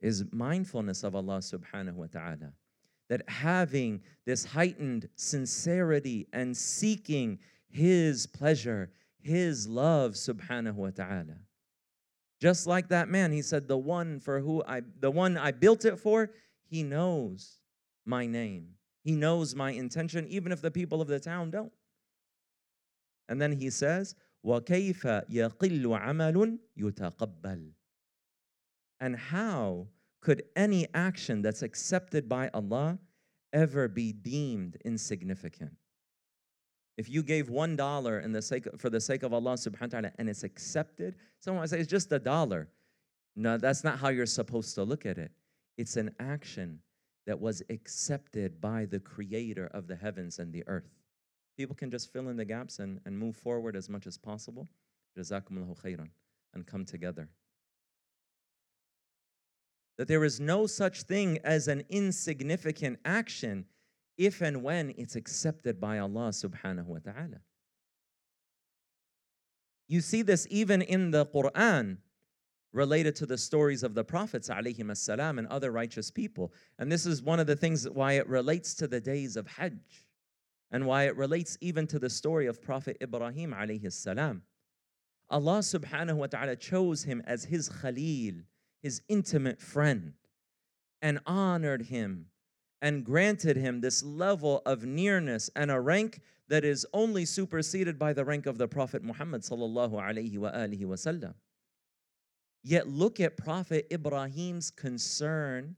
Is 0.00 0.24
mindfulness 0.32 1.02
of 1.02 1.16
Allah 1.16 1.38
subhanahu 1.38 1.94
wa 1.94 2.06
ta'ala. 2.06 2.52
That 3.12 3.28
having 3.28 4.02
this 4.26 4.44
heightened 4.44 5.08
sincerity 5.16 6.28
and 6.32 6.56
seeking 6.56 7.38
His 7.70 8.26
pleasure, 8.26 8.90
His 9.20 9.66
love 9.66 10.12
subhanahu 10.12 10.74
wa 10.74 10.90
ta'ala. 10.90 11.36
Just 12.40 12.66
like 12.66 12.88
that 12.88 13.08
man, 13.08 13.32
he 13.32 13.42
said, 13.42 13.66
The 13.66 13.78
one 13.78 14.20
for 14.20 14.40
who 14.40 14.62
I 14.66 14.82
the 15.00 15.10
one 15.10 15.36
I 15.36 15.50
built 15.50 15.84
it 15.84 15.98
for, 15.98 16.30
he 16.66 16.82
knows 16.82 17.58
my 18.04 18.26
name. 18.26 18.74
He 19.02 19.16
knows 19.16 19.54
my 19.54 19.70
intention, 19.70 20.28
even 20.28 20.52
if 20.52 20.60
the 20.60 20.70
people 20.70 21.00
of 21.00 21.08
the 21.08 21.18
town 21.18 21.50
don't. 21.50 21.72
And 23.28 23.40
then 23.40 23.52
he 23.52 23.70
says, 23.70 24.14
وَكَيْفَ 24.44 25.28
يَقِلُّ 25.30 25.82
عَمَلٌ 25.82 26.58
يُتَقَبَّلُ 26.78 27.70
And 29.00 29.16
how 29.16 29.88
could 30.23 30.43
any 30.55 30.87
action 30.93 31.41
that's 31.41 31.61
accepted 31.61 32.29
by 32.29 32.49
Allah 32.53 32.97
ever 33.51 33.89
be 33.89 34.13
deemed 34.13 34.77
insignificant? 34.85 35.73
If 36.97 37.09
you 37.09 37.23
gave 37.23 37.49
one 37.49 37.75
dollar 37.75 38.23
for 38.77 38.89
the 38.89 39.01
sake 39.01 39.23
of 39.23 39.33
Allah 39.33 39.53
subhanahu 39.53 39.81
wa 39.81 39.87
ta'ala 39.87 40.11
and 40.17 40.29
it's 40.29 40.43
accepted, 40.43 41.15
someone 41.39 41.61
might 41.61 41.69
say 41.69 41.79
it's 41.79 41.89
just 41.89 42.11
a 42.11 42.19
dollar. 42.19 42.69
No, 43.35 43.57
that's 43.57 43.83
not 43.83 43.99
how 43.99 44.09
you're 44.09 44.25
supposed 44.25 44.75
to 44.75 44.83
look 44.83 45.05
at 45.05 45.17
it. 45.17 45.31
It's 45.77 45.97
an 45.97 46.15
action 46.19 46.79
that 47.25 47.39
was 47.39 47.61
accepted 47.69 48.61
by 48.61 48.85
the 48.85 48.99
creator 48.99 49.69
of 49.73 49.87
the 49.87 49.95
heavens 49.95 50.39
and 50.39 50.53
the 50.53 50.63
earth. 50.67 50.91
People 51.57 51.75
can 51.75 51.91
just 51.91 52.13
fill 52.13 52.29
in 52.29 52.37
the 52.37 52.45
gaps 52.45 52.79
and, 52.79 52.99
and 53.05 53.17
move 53.17 53.35
forward 53.35 53.75
as 53.75 53.89
much 53.89 54.07
as 54.07 54.17
possible. 54.17 54.69
Jazakumullahu 55.17 55.81
khairan 55.83 56.09
and 56.53 56.65
come 56.65 56.85
together. 56.85 57.27
That 59.97 60.07
there 60.07 60.23
is 60.23 60.39
no 60.39 60.65
such 60.65 61.03
thing 61.03 61.39
as 61.43 61.67
an 61.67 61.83
insignificant 61.89 62.99
action 63.05 63.65
if 64.17 64.41
and 64.41 64.63
when 64.63 64.93
it's 64.97 65.15
accepted 65.15 65.79
by 65.79 65.99
Allah 65.99 66.29
subhanahu 66.29 66.85
wa 66.85 66.99
ta'ala. 66.99 67.41
You 69.87 70.01
see 70.01 70.21
this 70.21 70.47
even 70.49 70.81
in 70.81 71.11
the 71.11 71.25
Quran 71.25 71.97
related 72.71 73.15
to 73.17 73.25
the 73.25 73.37
stories 73.37 73.83
of 73.83 73.93
the 73.93 74.03
prophets 74.03 74.49
assalam 74.49 75.37
and 75.37 75.47
other 75.47 75.71
righteous 75.71 76.09
people. 76.09 76.51
And 76.79 76.91
this 76.91 77.05
is 77.05 77.21
one 77.21 77.39
of 77.39 77.47
the 77.47 77.55
things 77.55 77.87
why 77.87 78.13
it 78.13 78.27
relates 78.27 78.73
to 78.75 78.87
the 78.87 78.99
days 78.99 79.35
of 79.37 79.47
Hajj 79.47 80.05
and 80.71 80.87
why 80.87 81.03
it 81.03 81.15
relates 81.15 81.57
even 81.61 81.85
to 81.87 81.99
the 81.99 82.09
story 82.09 82.47
of 82.47 82.61
Prophet 82.61 82.97
Ibrahim 83.01 83.53
salam. 83.89 84.41
Allah 85.29 85.59
subhanahu 85.59 86.15
wa 86.15 86.27
ta'ala 86.27 86.55
chose 86.55 87.03
him 87.03 87.21
as 87.25 87.45
his 87.45 87.69
Khalil, 87.69 88.41
his 88.82 89.02
intimate 89.08 89.60
friend, 89.60 90.14
and 91.02 91.20
honored 91.26 91.82
him 91.82 92.26
and 92.80 93.04
granted 93.04 93.56
him 93.56 93.80
this 93.80 94.02
level 94.02 94.62
of 94.64 94.84
nearness 94.84 95.50
and 95.56 95.70
a 95.70 95.80
rank 95.80 96.20
that 96.48 96.64
is 96.64 96.86
only 96.92 97.24
superseded 97.24 97.98
by 97.98 98.12
the 98.12 98.24
rank 98.24 98.46
of 98.46 98.58
the 98.58 98.68
Prophet 98.68 99.02
Muhammad 99.02 99.42
sallallahu 99.42 99.92
alaihi 99.92 100.38
wasallam. 100.38 101.34
Yet 102.62 102.88
look 102.88 103.20
at 103.20 103.36
Prophet 103.36 103.86
Ibrahim's 103.92 104.70
concern 104.70 105.76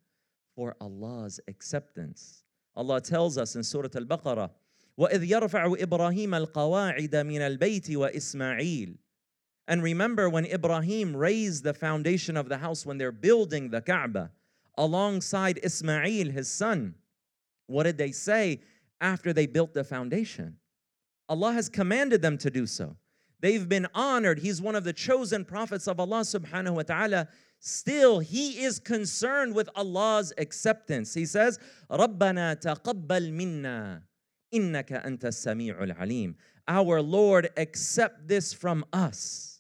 for 0.55 0.77
Allah's 0.81 1.41
acceptance. 1.49 2.45
Allah 2.77 3.01
tells 3.01 3.37
us 3.37 3.57
in 3.57 3.63
Surah 3.63 3.89
Al-Baqarah, 3.95 4.51
وَإِذْ 4.99 5.29
يَرْفَعُ 5.29 5.81
إِبْرَاهِيمَ 5.81 6.47
الْقَوَاعِدَ 6.47 7.11
مِنَ 7.11 7.41
الْبَيْتِ 7.41 7.91
وَإِسْمَعِيلَ 7.97 8.97
And 9.69 9.83
remember 9.83 10.29
when 10.29 10.47
Ibrahim 10.47 11.17
raised 11.17 11.63
the 11.63 11.75
foundation 11.75 12.37
of 12.37 12.49
the 12.49 12.59
house 12.59 12.85
when 12.85 12.99
they're 12.99 13.13
building 13.13 13.71
the 13.71 13.81
Kaaba, 13.81 14.33
alongside 14.77 15.61
Ismail, 15.63 16.31
his 16.31 16.51
son. 16.51 16.95
What 17.67 17.85
did 17.85 17.99
they 17.99 18.13
say 18.13 18.61
after 19.01 19.33
they 19.33 19.47
built 19.47 19.75
the 19.75 19.85
foundation? 19.85 20.57
Allah 21.29 21.53
has 21.53 21.69
commanded 21.69 22.23
them 22.23 22.39
to 22.39 22.51
do 22.51 22.67
so. 22.67 22.97
They've 23.41 23.69
been 23.69 23.87
honored. 23.95 24.41
He's 24.41 24.61
one 24.61 24.75
of 24.75 24.85
the 24.85 24.93
chosen 24.93 25.45
prophets 25.45 25.87
of 25.87 26.01
Allah 26.01 26.21
subhanahu 26.21 26.75
wa 26.75 26.83
ta'ala. 26.83 27.29
Still, 27.61 28.19
he 28.19 28.63
is 28.63 28.79
concerned 28.79 29.55
with 29.55 29.69
Allah's 29.77 30.33
acceptance. 30.39 31.15
He 31.15 31.27
says, 31.27 31.59
رَبَّنَا 31.91 32.61
تَقَبَّلْ 32.61 33.33
مِنَّا 33.33 34.01
إِنَّكَ 34.53 35.07
أَنْتَ 35.07 35.21
السَّمِيعُ 35.21 35.81
الْعَلِيمُ 35.81 36.35
Our 36.67 37.01
Lord, 37.01 37.51
accept 37.57 38.27
this 38.27 38.53
from 38.53 38.85
us. 38.93 39.54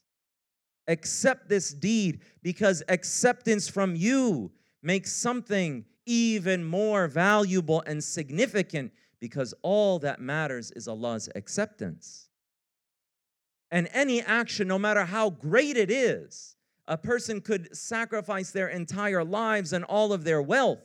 Accept 0.88 1.50
this 1.50 1.74
deed 1.74 2.22
because 2.44 2.84
acceptance 2.90 3.68
from 3.68 3.96
you 3.96 4.52
makes 4.84 5.12
something 5.12 5.86
even 6.06 6.64
more 6.64 7.08
valuable 7.08 7.82
and 7.88 8.04
significant 8.04 8.92
because 9.20 9.54
all 9.64 9.98
that 10.00 10.22
matters 10.22 10.72
is 10.72 10.88
Allah's 10.88 11.30
acceptance. 11.36 12.30
And 13.72 13.90
any 13.94 14.22
action, 14.22 14.68
no 14.68 14.78
matter 14.78 15.04
how 15.04 15.32
great 15.32 15.78
it 15.78 15.90
is, 15.90 16.56
a 16.88 16.98
person 16.98 17.42
could 17.42 17.76
sacrifice 17.76 18.52
their 18.52 18.68
entire 18.68 19.24
lives 19.24 19.74
and 19.74 19.84
all 19.86 20.14
of 20.14 20.24
their 20.24 20.42
wealth. 20.42 20.84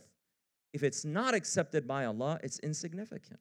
If 0.72 0.82
it's 0.82 1.04
not 1.04 1.34
accepted 1.34 1.86
by 1.86 2.06
Allah, 2.06 2.40
it's 2.42 2.58
insignificant. 2.60 3.40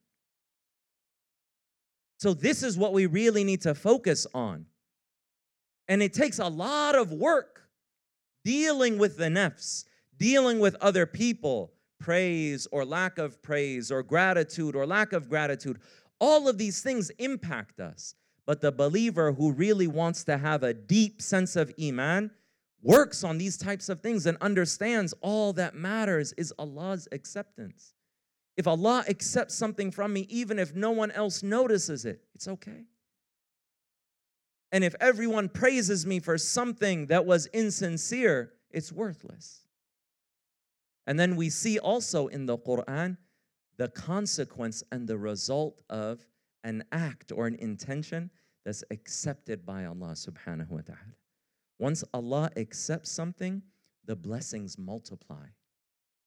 So, 2.18 2.34
this 2.34 2.64
is 2.64 2.78
what 2.78 2.92
we 2.92 3.06
really 3.06 3.46
need 3.46 3.62
to 3.62 3.74
focus 3.74 4.28
on. 4.34 4.66
And 5.90 6.02
it 6.02 6.14
takes 6.14 6.40
a 6.40 6.48
lot 6.48 6.96
of 6.96 7.12
work 7.12 7.64
dealing 8.46 8.98
with 8.98 9.18
the 9.18 9.26
nafs, 9.26 9.84
dealing 10.18 10.60
with 10.60 10.76
other 10.80 11.06
people, 11.06 11.74
praise 12.00 12.68
or 12.72 12.86
lack 12.86 13.18
of 13.18 13.42
praise 13.42 13.92
or 13.92 14.04
gratitude 14.04 14.76
or 14.76 14.86
lack 14.86 15.12
of 15.12 15.28
gratitude. 15.28 15.80
All 16.22 16.48
of 16.48 16.58
these 16.58 16.82
things 16.82 17.10
impact 17.18 17.82
us. 17.82 18.16
But 18.46 18.62
the 18.62 18.72
believer 18.72 19.34
who 19.34 19.52
really 19.52 19.88
wants 19.88 20.24
to 20.24 20.38
have 20.38 20.64
a 20.64 20.74
deep 20.74 21.22
sense 21.22 21.56
of 21.56 21.74
Iman 21.82 22.32
works 22.82 23.24
on 23.24 23.38
these 23.38 23.58
types 23.58 23.90
of 23.90 24.02
things 24.02 24.26
and 24.26 24.38
understands 24.42 25.14
all 25.22 25.54
that 25.54 25.76
matters 25.76 26.34
is 26.34 26.54
Allah's 26.58 27.08
acceptance. 27.12 27.94
If 28.58 28.68
Allah 28.68 29.06
accepts 29.08 29.56
something 29.56 29.92
from 29.92 30.14
me, 30.14 30.22
even 30.30 30.60
if 30.60 30.76
no 30.76 30.92
one 30.92 31.12
else 31.12 31.44
notices 31.44 32.06
it, 32.06 32.22
it's 32.34 32.48
okay. 32.48 32.86
And 34.72 34.84
if 34.84 34.96
everyone 35.00 35.50
praises 35.50 36.06
me 36.06 36.20
for 36.20 36.38
something 36.38 37.08
that 37.08 37.26
was 37.26 37.48
insincere, 37.48 38.54
it's 38.72 38.92
worthless. 38.92 39.64
And 41.08 41.20
then 41.20 41.36
we 41.36 41.50
see 41.50 41.80
also 41.80 42.28
in 42.28 42.46
the 42.46 42.58
Quran 42.58 43.18
the 43.78 43.88
consequence 43.88 44.84
and 44.92 45.08
the 45.08 45.18
result 45.18 45.82
of 45.90 46.26
an 46.64 46.84
act 46.92 47.32
or 47.32 47.48
an 47.48 47.56
intention 47.56 48.30
that's 48.66 48.84
accepted 48.92 49.66
by 49.66 49.86
Allah 49.86 50.12
subhanahu 50.12 50.70
wa 50.70 50.82
ta'ala. 50.82 51.16
Once 51.80 52.04
Allah 52.14 52.52
accepts 52.58 53.10
something, 53.10 53.64
the 54.06 54.16
blessings 54.16 54.78
multiply 54.78 55.46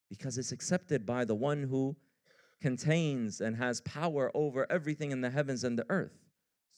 because 0.08 0.38
it's 0.38 0.52
accepted 0.52 1.06
by 1.06 1.24
the 1.24 1.34
one 1.34 1.62
who 1.62 1.96
contains 2.60 3.40
and 3.40 3.56
has 3.56 3.80
power 3.82 4.30
over 4.34 4.66
everything 4.70 5.10
in 5.10 5.20
the 5.20 5.30
heavens 5.30 5.64
and 5.64 5.78
the 5.78 5.86
earth, 5.90 6.18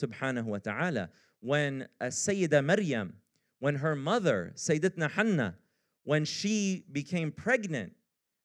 subhanahu 0.00 0.44
wa 0.44 0.58
ta'ala. 0.58 1.10
When 1.44 1.88
Sayyida 2.00 2.64
Maryam, 2.64 3.16
when 3.58 3.74
her 3.74 3.94
mother, 3.94 4.54
Sayyidatna 4.56 5.10
Hanna, 5.10 5.56
when 6.04 6.24
she 6.24 6.86
became 6.90 7.32
pregnant 7.32 7.92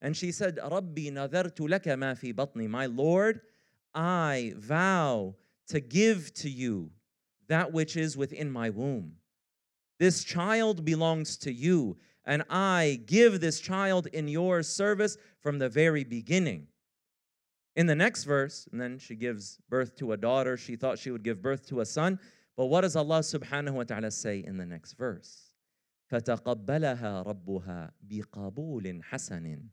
and 0.02 0.18
she 0.18 0.34
said, 0.34 0.60
Rabbi 0.62 1.04
nadartu 1.04 1.70
laka 1.70 1.98
ma 1.98 2.14
fi 2.14 2.34
batni, 2.34 2.68
my 2.68 2.88
Lord, 2.88 3.40
I 3.96 4.54
vow 4.58 5.36
to 5.70 5.80
give 5.80 6.34
to 6.36 6.50
you 6.50 6.92
that 7.48 7.72
which 7.72 7.96
is 7.96 8.18
within 8.18 8.52
my 8.52 8.70
womb. 8.70 9.14
This 9.98 10.26
child 10.26 10.84
belongs 10.84 11.38
to 11.38 11.54
you, 11.54 11.96
and 12.26 12.44
I 12.50 13.00
give 13.06 13.40
this 13.40 13.62
child 13.62 14.08
in 14.08 14.28
your 14.28 14.62
service 14.62 15.16
from 15.40 15.60
the 15.60 15.70
very 15.70 16.04
beginning. 16.04 16.68
In 17.78 17.86
the 17.86 17.96
next 17.96 18.26
verse, 18.26 18.68
and 18.74 18.82
then 18.82 19.00
she 19.00 19.16
gives 19.16 19.58
birth 19.70 19.96
to 19.98 20.12
a 20.12 20.18
daughter. 20.18 20.58
She 20.58 20.76
thought 20.76 21.00
she 21.00 21.12
would 21.12 21.24
give 21.24 21.42
birth 21.42 21.66
to 21.68 21.80
a 21.80 21.86
son. 21.86 22.20
But 22.59 22.67
what 22.67 22.83
does 22.83 22.97
Allah 22.97 23.21
subhanahu 23.21 23.73
wa 23.73 23.83
ta'ala 23.85 24.11
say 24.11 24.45
in 24.45 24.57
the 24.57 24.67
next 24.67 24.93
verse? 24.95 25.51
فتقبلها 26.11 27.23
ربها 27.27 27.91
بقبول 28.07 29.03
حسن. 29.03 29.69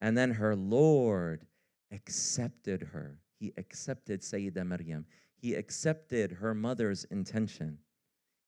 And 0.00 0.16
then 0.16 0.32
her 0.32 0.56
Lord 0.56 1.46
accepted 1.92 2.82
her. 2.92 3.20
He 3.38 3.52
accepted 3.56 4.20
Sayyida 4.22 4.66
Maryam. 4.66 5.06
He 5.34 5.54
accepted 5.54 6.32
her 6.32 6.54
mother's 6.54 7.04
intention. 7.04 7.78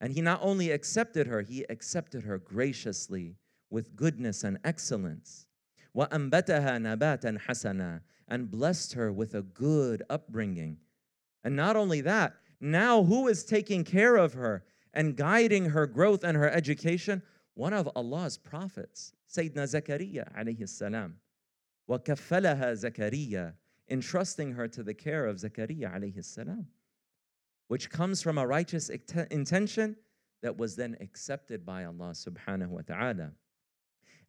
And 0.00 0.12
he 0.12 0.20
not 0.20 0.40
only 0.42 0.70
accepted 0.70 1.26
her, 1.26 1.42
he 1.42 1.64
accepted 1.68 2.24
her 2.24 2.38
graciously 2.38 3.36
with 3.70 3.96
goodness 3.96 4.44
and 4.44 4.58
excellence. 4.64 5.46
وَأَنبَتَهَا 5.96 6.98
نَبَاتًا 6.98 7.40
حَسَنًا 7.40 8.00
And 8.28 8.50
blessed 8.50 8.92
her 8.94 9.12
with 9.12 9.34
a 9.34 9.42
good 9.42 10.02
upbringing. 10.08 10.78
And 11.44 11.56
not 11.56 11.76
only 11.76 12.00
that, 12.02 12.34
now 12.62 13.02
who 13.04 13.28
is 13.28 13.44
taking 13.44 13.84
care 13.84 14.16
of 14.16 14.34
her 14.34 14.64
and 14.94 15.16
guiding 15.16 15.66
her 15.70 15.86
growth 15.86 16.24
and 16.24 16.36
her 16.36 16.50
education? 16.50 17.22
One 17.54 17.72
of 17.72 17.88
Allah's 17.96 18.38
prophets, 18.38 19.12
Sayyidina 19.28 19.64
Zakaria 19.64 20.32
alayhi 20.36 20.68
salam. 20.68 21.16
وَكَفَّلَهَا 21.88 22.84
Zakaria, 22.84 23.54
entrusting 23.88 24.52
her 24.52 24.68
to 24.68 24.82
the 24.82 24.94
care 24.94 25.26
of 25.26 25.36
Zakaria 25.36 25.94
alayhi 25.94 26.24
salam 26.24 26.66
which 27.68 27.90
comes 27.90 28.20
from 28.22 28.38
a 28.38 28.46
righteous 28.46 28.90
intention 29.30 29.96
that 30.42 30.56
was 30.56 30.74
then 30.74 30.96
accepted 31.00 31.64
by 31.64 31.84
Allah 31.84 32.10
subhanahu 32.10 32.68
wa 32.68 32.80
ta'ala. 32.80 33.32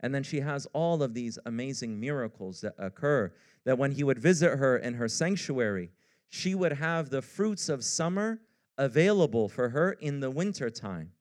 And 0.02 0.14
then 0.14 0.24
she 0.24 0.40
has 0.42 0.66
all 0.74 1.02
of 1.02 1.14
these 1.14 1.40
amazing 1.46 2.00
miracles 2.00 2.62
that 2.62 2.76
occur 2.78 3.34
that 3.66 3.78
when 3.78 3.92
he 3.92 4.04
would 4.04 4.20
visit 4.20 4.58
her 4.58 4.78
in 4.78 4.94
her 4.94 5.08
sanctuary, 5.08 5.92
she 6.29 6.55
would 6.55 6.73
have 6.73 7.11
the 7.11 7.23
fruits 7.23 7.69
of 7.69 7.85
summer 7.85 8.41
available 8.77 9.49
for 9.49 9.69
her 9.71 9.93
in 9.93 10.21
the 10.21 10.31
winter 10.31 10.71
time. 10.71 11.13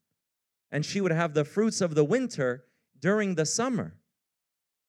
And 0.71 0.85
she 0.85 1.01
would 1.01 1.11
have 1.11 1.33
the 1.33 1.45
fruits 1.45 1.81
of 1.81 1.93
the 1.93 2.03
winter 2.03 2.65
during 2.99 3.35
the 3.35 3.45
summer. 3.45 3.95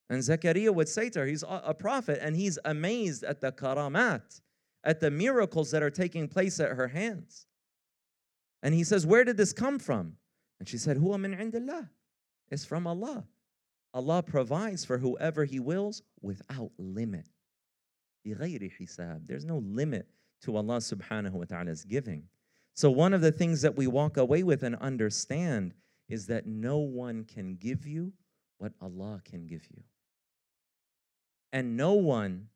And 0.09 0.23
Zechariah 0.23 0.71
would 0.71 0.89
say 0.89 1.09
to 1.11 1.19
her, 1.19 1.25
he's 1.25 1.43
a 1.47 1.73
prophet 1.73 2.19
and 2.21 2.35
he's 2.35 2.57
amazed 2.65 3.23
at 3.23 3.41
the 3.41 3.51
karamat, 3.51 4.41
at 4.83 4.99
the 4.99 5.11
miracles 5.11 5.71
that 5.71 5.83
are 5.83 5.89
taking 5.89 6.27
place 6.27 6.59
at 6.59 6.71
her 6.71 6.87
hands. 6.87 7.47
And 8.63 8.73
he 8.73 8.83
says, 8.83 9.05
Where 9.05 9.23
did 9.23 9.37
this 9.37 9.53
come 9.53 9.77
from? 9.77 10.13
And 10.59 10.67
she 10.67 10.77
said, 10.77 10.97
Huwa 10.97 11.19
min 11.19 11.35
indillah. 11.35 11.89
It's 12.49 12.65
from 12.65 12.87
Allah. 12.87 13.25
Allah 13.93 14.23
provides 14.23 14.83
for 14.83 14.97
whoever 14.97 15.45
He 15.45 15.59
wills 15.59 16.01
without 16.21 16.71
limit. 16.77 17.27
There's 18.25 19.45
no 19.45 19.57
limit 19.57 20.07
to 20.41 20.57
Allah 20.57 20.77
subhanahu 20.77 21.31
wa 21.31 21.45
ta'ala's 21.45 21.83
giving. 21.83 22.23
So, 22.73 22.91
one 22.91 23.13
of 23.13 23.21
the 23.21 23.31
things 23.31 23.61
that 23.61 23.77
we 23.77 23.87
walk 23.87 24.17
away 24.17 24.43
with 24.43 24.63
and 24.63 24.75
understand 24.75 25.73
is 26.09 26.27
that 26.27 26.45
no 26.45 26.77
one 26.77 27.23
can 27.23 27.55
give 27.55 27.87
you 27.87 28.13
what 28.57 28.73
Allah 28.81 29.21
can 29.23 29.47
give 29.47 29.65
you. 29.71 29.83
And 31.53 31.77
no 31.77 31.93
one 31.93 32.47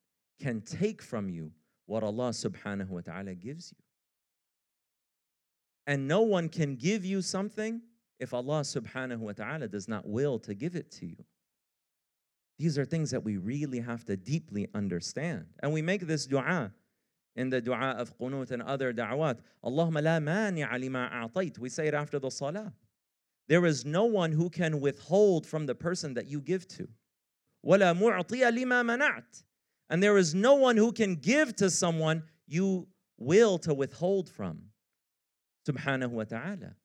can 0.41 0.61
take 0.61 1.01
from 1.01 1.29
you 1.29 1.51
what 1.85 2.03
Allah 2.03 2.29
subhanahu 2.29 2.89
wa 2.89 3.01
ta'ala 3.01 3.33
gives 3.35 3.71
you. 3.71 3.83
And 5.87 6.07
no 6.07 6.21
one 6.21 6.49
can 6.49 6.75
give 6.75 7.05
you 7.05 7.21
something 7.21 7.81
if 8.19 8.33
Allah 8.33 8.61
subhanahu 8.61 9.19
wa 9.19 9.31
ta'ala 9.31 9.67
does 9.67 9.87
not 9.87 10.07
will 10.07 10.37
to 10.39 10.53
give 10.53 10.75
it 10.75 10.91
to 10.91 11.05
you. 11.05 11.15
These 12.59 12.77
are 12.77 12.83
things 12.83 13.09
that 13.11 13.23
we 13.23 13.37
really 13.37 13.79
have 13.79 14.03
to 14.05 14.17
deeply 14.17 14.67
understand. 14.75 15.45
And 15.63 15.71
we 15.71 15.81
make 15.81 16.05
this 16.05 16.25
dua 16.25 16.73
in 17.37 17.49
the 17.49 17.61
dua 17.61 17.95
of 17.97 18.17
qunut 18.17 18.51
and 18.51 18.61
other 18.61 18.93
da'wat. 18.93 19.39
Allahumma 19.63 20.03
la 20.03 20.19
mani'a 20.19 20.77
lima 20.77 21.09
a'tayt. 21.11 21.57
We 21.57 21.69
say 21.69 21.87
it 21.87 21.93
after 21.93 22.19
the 22.19 22.29
salah. 22.29 22.73
There 23.47 23.65
is 23.65 23.85
no 23.85 24.03
one 24.03 24.33
who 24.33 24.49
can 24.49 24.81
withhold 24.81 25.47
from 25.47 25.65
the 25.65 25.73
person 25.73 26.13
that 26.15 26.27
you 26.27 26.41
give 26.41 26.67
to. 26.67 26.89
Wala 27.63 27.95
mu'tiya 27.95 28.53
lima 28.53 28.83
manat, 28.83 29.43
And 29.89 30.03
there 30.03 30.17
is 30.17 30.35
no 30.35 30.55
one 30.55 30.75
who 30.75 30.91
can 30.91 31.15
give 31.15 31.55
to 31.55 31.69
someone 31.69 32.23
you 32.45 32.87
will 33.17 33.57
to 33.59 33.73
withhold 33.73 34.29
from. 34.29 34.63
Subhanahu 35.65 36.09
wa 36.09 36.25
ta'ala. 36.25 36.75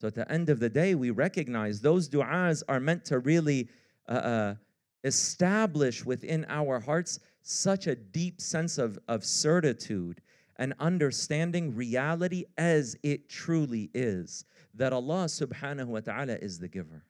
So 0.00 0.06
at 0.06 0.14
the 0.14 0.30
end 0.30 0.50
of 0.50 0.60
the 0.60 0.68
day, 0.68 0.94
we 0.94 1.10
recognize 1.10 1.80
those 1.80 2.08
du'as 2.08 2.62
are 2.68 2.78
meant 2.78 3.04
to 3.06 3.18
really 3.18 3.68
uh, 4.08 4.12
uh, 4.12 4.54
establish 5.03 6.05
within 6.05 6.45
our 6.49 6.79
hearts 6.79 7.19
such 7.41 7.87
a 7.87 7.95
deep 7.95 8.41
sense 8.41 8.77
of, 8.77 8.99
of 9.07 9.23
certitude 9.23 10.21
and 10.57 10.73
understanding 10.79 11.73
reality 11.75 12.45
as 12.57 12.97
it 13.01 13.29
truly 13.29 13.89
is 13.93 14.45
that 14.73 14.91
Allah 14.91 15.25
subhanahu 15.25 15.87
wa 15.87 16.01
ta'ala 16.01 16.35
is 16.35 16.59
the 16.59 16.67
giver. 16.67 17.05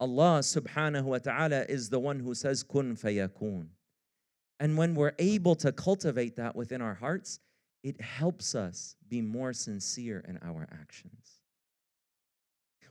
Allah 0.00 0.40
subhanahu 0.40 1.04
wa 1.04 1.18
ta'ala 1.18 1.64
is 1.68 1.88
the 1.88 2.00
one 2.00 2.18
who 2.18 2.34
says 2.34 2.62
kun 2.64 2.96
fayakun. 2.96 3.68
And 4.58 4.76
when 4.76 4.94
we're 4.94 5.14
able 5.18 5.54
to 5.56 5.72
cultivate 5.72 6.36
that 6.36 6.56
within 6.56 6.82
our 6.82 6.94
hearts, 6.94 7.38
it 7.82 8.00
helps 8.00 8.54
us 8.54 8.96
be 9.08 9.20
more 9.20 9.52
sincere 9.52 10.24
in 10.26 10.38
our 10.42 10.66
actions. 10.72 11.40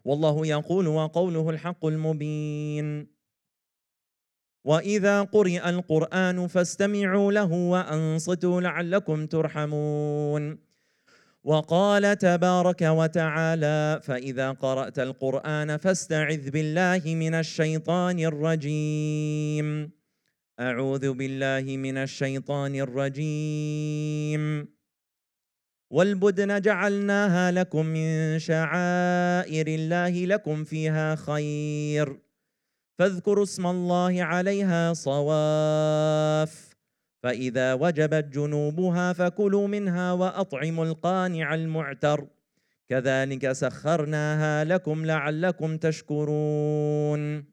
والله 0.06 0.48
يقول 0.48 0.88
وقوله 0.88 1.50
الحق 1.50 1.86
المبين 1.86 3.08
وإذا 4.65 5.23
قرئ 5.23 5.69
القرآن 5.69 6.47
فاستمعوا 6.47 7.33
له 7.33 7.53
وأنصتوا 7.53 8.61
لعلكم 8.61 9.27
ترحمون. 9.27 10.69
وقال 11.45 12.19
تبارك 12.19 12.83
وتعالى 12.83 14.01
فإذا 14.03 14.51
قرأت 14.51 14.99
القرآن 14.99 15.77
فاستعذ 15.77 16.51
بالله 16.51 17.03
من 17.07 17.35
الشيطان 17.35 18.19
الرجيم. 18.19 19.91
أعوذ 20.61 21.13
بالله 21.13 21.77
من 21.77 21.97
الشيطان 21.97 22.75
الرجيم. 22.75 24.69
والبدن 25.91 26.61
جعلناها 26.61 27.53
لكم 27.53 27.87
من 27.87 28.39
شعائر 28.39 29.67
الله 29.67 30.27
لكم 30.27 30.65
فيها 30.65 31.15
خير. 31.15 32.28
فاذكروا 32.99 33.45
اسم 33.45 33.67
الله 33.67 34.23
عليها 34.23 34.93
صواف. 34.93 36.69
فإذا 37.23 37.75
وجبت 37.75 38.25
جنوبها 38.25 39.13
فكلوا 39.13 39.67
منها 39.69 40.13
وأطعموا 40.13 40.85
القانع 40.85 41.55
المعتر. 41.55 42.27
كذلك 42.89 43.53
سخرناها 43.53 44.65
لكم 44.65 45.07
لعلكم 45.07 45.77
تشكرون. 45.77 47.45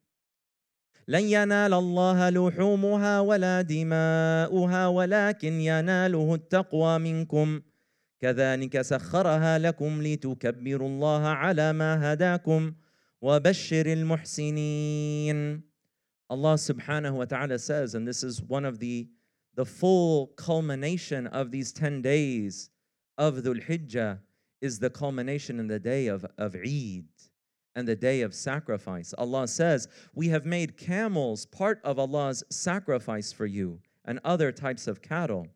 لن 1.08 1.24
ينال 1.24 1.74
الله 1.74 2.30
لحومها 2.30 3.20
ولا 3.20 3.62
دماؤها 3.62 4.88
ولكن 4.88 5.54
يناله 5.54 6.36
التقوى 6.36 7.00
منكم. 7.00 7.62
كذلك 8.20 8.82
سخرها 8.82 9.60
لكم 9.60 10.02
لتكبروا 10.02 10.88
الله 10.88 11.28
على 11.28 11.74
ما 11.74 12.14
هداكم. 12.14 12.74
وبشر 13.25 13.87
المحسنين 13.87 15.63
Allah 16.31 16.55
subhanahu 16.55 17.15
wa 17.15 17.25
ta'ala 17.25 17.59
says, 17.59 17.97
and 17.97 18.07
this 18.07 18.23
is 18.23 18.41
one 18.41 18.65
of 18.65 18.79
the, 18.79 19.09
the 19.57 19.65
full 19.65 20.29
culmination 20.37 21.27
of 21.27 21.51
these 21.51 21.73
10 21.73 22.03
days 22.03 22.71
of 23.19 23.39
Dhul 23.39 23.67
Hijjah, 23.67 24.21
is 24.61 24.79
the 24.79 24.91
culmination 24.91 25.59
in 25.59 25.67
the 25.67 25.81
day 25.81 26.07
of, 26.07 26.25
of 26.39 26.55
Eid 26.55 27.09
and 27.75 27.89
the 27.89 27.97
day 27.97 28.21
of 28.21 28.33
sacrifice. 28.33 29.13
Allah 29.19 29.49
says, 29.49 29.89
We 30.15 30.29
have 30.29 30.47
made 30.47 30.77
camels 30.77 31.47
part 31.47 31.81
of 31.83 31.99
Allah's 31.99 32.45
sacrifice 32.51 33.33
for 33.33 33.47
you 33.47 33.81
and 34.05 34.21
other 34.23 34.53
types 34.53 34.87
of 34.87 35.03
cattle. 35.03 35.49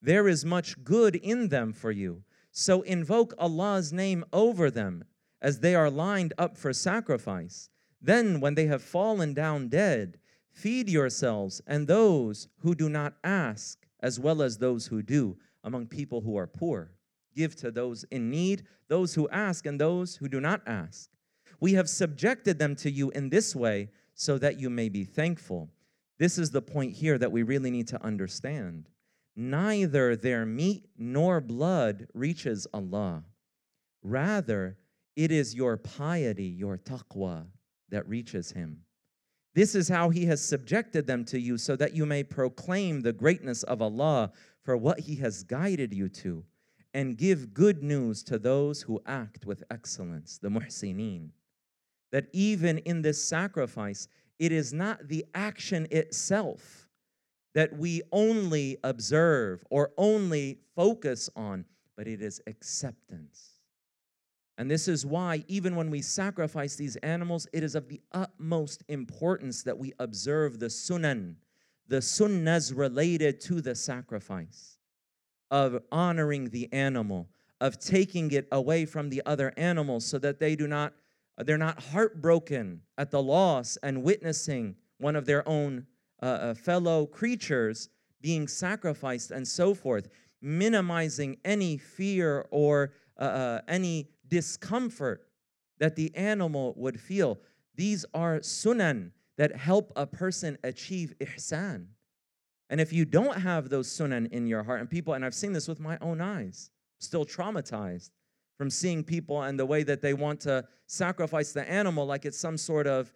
There 0.00 0.26
is 0.28 0.44
much 0.44 0.82
good 0.84 1.16
in 1.16 1.48
them 1.48 1.72
for 1.72 1.90
you. 1.90 2.22
So 2.50 2.82
invoke 2.82 3.34
Allah's 3.38 3.92
name 3.92 4.24
over 4.32 4.70
them 4.70 5.04
as 5.41 5.59
they 5.59 5.75
are 5.75 5.89
lined 5.89 6.33
up 6.37 6.57
for 6.57 6.73
sacrifice. 6.73 7.69
Then, 8.01 8.39
when 8.39 8.55
they 8.55 8.67
have 8.67 8.81
fallen 8.81 9.33
down 9.33 9.67
dead, 9.67 10.19
feed 10.51 10.89
yourselves 10.89 11.61
and 11.67 11.87
those 11.87 12.47
who 12.59 12.75
do 12.75 12.89
not 12.89 13.15
ask, 13.23 13.85
as 14.01 14.19
well 14.19 14.41
as 14.41 14.57
those 14.57 14.87
who 14.87 15.01
do, 15.01 15.37
among 15.63 15.87
people 15.87 16.21
who 16.21 16.37
are 16.37 16.47
poor. 16.47 16.91
Give 17.35 17.55
to 17.57 17.71
those 17.71 18.05
in 18.05 18.29
need, 18.29 18.63
those 18.87 19.13
who 19.13 19.29
ask, 19.29 19.65
and 19.65 19.79
those 19.79 20.15
who 20.15 20.27
do 20.27 20.39
not 20.39 20.61
ask. 20.65 21.09
We 21.59 21.73
have 21.73 21.89
subjected 21.89 22.59
them 22.59 22.75
to 22.77 22.89
you 22.89 23.09
in 23.11 23.29
this 23.29 23.55
way 23.55 23.89
so 24.13 24.37
that 24.37 24.59
you 24.59 24.69
may 24.69 24.89
be 24.89 25.03
thankful. 25.03 25.69
This 26.17 26.37
is 26.37 26.51
the 26.51 26.61
point 26.61 26.93
here 26.93 27.17
that 27.17 27.31
we 27.31 27.43
really 27.43 27.71
need 27.71 27.87
to 27.89 28.03
understand. 28.03 28.89
Neither 29.35 30.15
their 30.15 30.45
meat 30.45 30.89
nor 30.97 31.39
blood 31.39 32.07
reaches 32.13 32.67
Allah. 32.73 33.23
Rather, 34.03 34.77
it 35.19 35.31
is 35.31 35.53
your 35.53 35.75
piety, 35.75 36.45
your 36.45 36.77
taqwa, 36.77 37.45
that 37.89 38.07
reaches 38.07 38.51
Him. 38.51 38.83
This 39.53 39.75
is 39.75 39.89
how 39.89 40.09
He 40.09 40.25
has 40.27 40.41
subjected 40.41 41.07
them 41.07 41.25
to 41.25 41.37
you 41.37 41.57
so 41.57 41.75
that 41.75 41.93
you 41.93 42.05
may 42.05 42.23
proclaim 42.23 43.01
the 43.01 43.11
greatness 43.11 43.63
of 43.63 43.81
Allah 43.81 44.31
for 44.63 44.77
what 44.77 45.01
He 45.01 45.15
has 45.17 45.43
guided 45.43 45.93
you 45.93 46.07
to 46.07 46.45
and 46.93 47.17
give 47.17 47.53
good 47.53 47.83
news 47.83 48.23
to 48.23 48.39
those 48.39 48.83
who 48.83 49.01
act 49.05 49.45
with 49.45 49.61
excellence, 49.69 50.37
the 50.37 50.47
muhsineen 50.47 51.31
that 52.11 52.27
even 52.31 52.77
in 52.79 53.01
this 53.01 53.21
sacrifice, 53.21 54.07
it 54.39 54.53
is 54.53 54.71
not 54.71 55.09
the 55.09 55.25
action 55.35 55.85
itself 55.91 56.87
that 57.53 57.77
we 57.77 58.01
only 58.13 58.77
observe 58.85 59.65
or 59.69 59.91
only 59.97 60.59
focus 60.77 61.29
on, 61.35 61.65
but 61.97 62.07
it 62.07 62.21
is 62.21 62.41
acceptance. 62.47 63.58
And 64.59 64.69
this 64.69 64.89
is 64.89 65.05
why, 65.05 65.45
even 65.47 65.77
when 65.77 65.89
we 65.89 66.01
sacrifice 66.01 66.75
these 66.75 66.97
animals, 66.97 67.47
it 67.53 67.63
is 67.63 67.75
of 67.75 67.87
the 67.87 68.01
utmost 68.11 68.83
importance 68.89 69.63
that 69.63 69.77
we 69.77 69.93
observe 69.99 70.59
the 70.59 70.65
sunan, 70.65 71.35
the 71.87 72.01
sunnas 72.01 72.75
related 72.75 73.39
to 73.41 73.61
the 73.61 73.73
sacrifice, 73.73 74.77
of 75.49 75.81
honoring 75.93 76.49
the 76.49 76.67
animal, 76.73 77.29
of 77.61 77.79
taking 77.79 78.31
it 78.31 78.49
away 78.51 78.85
from 78.85 79.09
the 79.09 79.21
other 79.25 79.53
animals 79.55 80.05
so 80.05 80.19
that 80.19 80.39
they 80.39 80.57
do 80.57 80.67
not 80.67 80.93
they're 81.45 81.57
not 81.57 81.81
heartbroken 81.81 82.81
at 82.97 83.11
the 83.11 83.23
loss 83.23 83.77
and 83.81 84.03
witnessing 84.03 84.75
one 84.97 85.15
of 85.15 85.25
their 85.25 85.47
own 85.47 85.85
uh, 86.21 86.25
uh, 86.25 86.53
fellow 86.53 87.05
creatures 87.05 87.87
being 88.19 88.45
sacrificed 88.45 89.31
and 89.31 89.47
so 89.47 89.73
forth, 89.73 90.09
minimizing 90.41 91.37
any 91.45 91.77
fear 91.77 92.45
or 92.51 92.91
uh, 93.17 93.23
uh, 93.23 93.61
any 93.69 94.09
discomfort 94.29 95.27
that 95.79 95.95
the 95.95 96.15
animal 96.15 96.73
would 96.77 96.99
feel. 96.99 97.39
These 97.75 98.05
are 98.13 98.39
sunan 98.39 99.11
that 99.37 99.55
help 99.55 99.91
a 99.95 100.05
person 100.05 100.57
achieve 100.63 101.13
ihsan. 101.19 101.87
And 102.69 102.79
if 102.79 102.93
you 102.93 103.05
don't 103.05 103.39
have 103.39 103.69
those 103.69 103.87
sunan 103.87 104.31
in 104.31 104.45
your 104.45 104.63
heart, 104.63 104.81
and 104.81 104.89
people, 104.89 105.13
and 105.13 105.25
I've 105.25 105.33
seen 105.33 105.53
this 105.53 105.67
with 105.67 105.79
my 105.79 105.97
own 106.01 106.21
eyes, 106.21 106.69
still 106.99 107.25
traumatized 107.25 108.11
from 108.57 108.69
seeing 108.69 109.03
people 109.03 109.41
and 109.41 109.57
the 109.57 109.65
way 109.65 109.83
that 109.83 110.01
they 110.01 110.13
want 110.13 110.41
to 110.41 110.65
sacrifice 110.85 111.53
the 111.53 111.67
animal 111.69 112.05
like 112.05 112.25
it's 112.25 112.37
some 112.37 112.57
sort 112.57 112.85
of 112.85 113.13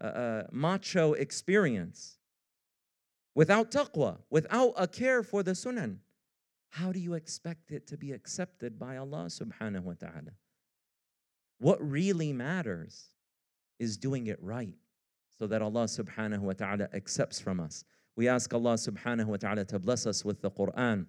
uh, 0.00 0.06
uh, 0.06 0.42
macho 0.52 1.12
experience. 1.14 2.18
Without 3.34 3.72
taqwa, 3.72 4.18
without 4.30 4.72
a 4.76 4.86
care 4.86 5.24
for 5.24 5.42
the 5.42 5.50
sunan, 5.50 5.98
how 6.70 6.92
do 6.92 7.00
you 7.00 7.14
expect 7.14 7.72
it 7.72 7.86
to 7.88 7.96
be 7.96 8.12
accepted 8.12 8.78
by 8.78 8.96
Allah 8.96 9.26
subhanahu 9.26 9.82
wa 9.82 9.94
ta'ala? 9.98 10.32
What 11.58 11.80
really 11.80 12.32
matters 12.32 13.10
is 13.78 13.96
doing 13.96 14.26
it 14.26 14.38
right 14.42 14.74
so 15.38 15.46
that 15.46 15.62
Allah 15.62 15.84
subhanahu 15.84 16.40
wa 16.40 16.52
ta'ala 16.52 16.88
accepts 16.94 17.40
from 17.40 17.60
us. 17.60 17.84
We 18.16 18.28
ask 18.28 18.52
Allah 18.54 18.74
subhanahu 18.74 19.26
wa 19.26 19.36
ta'ala 19.36 19.64
to 19.66 19.78
bless 19.78 20.06
us 20.06 20.24
with 20.24 20.40
the 20.40 20.50
Quran. 20.50 21.06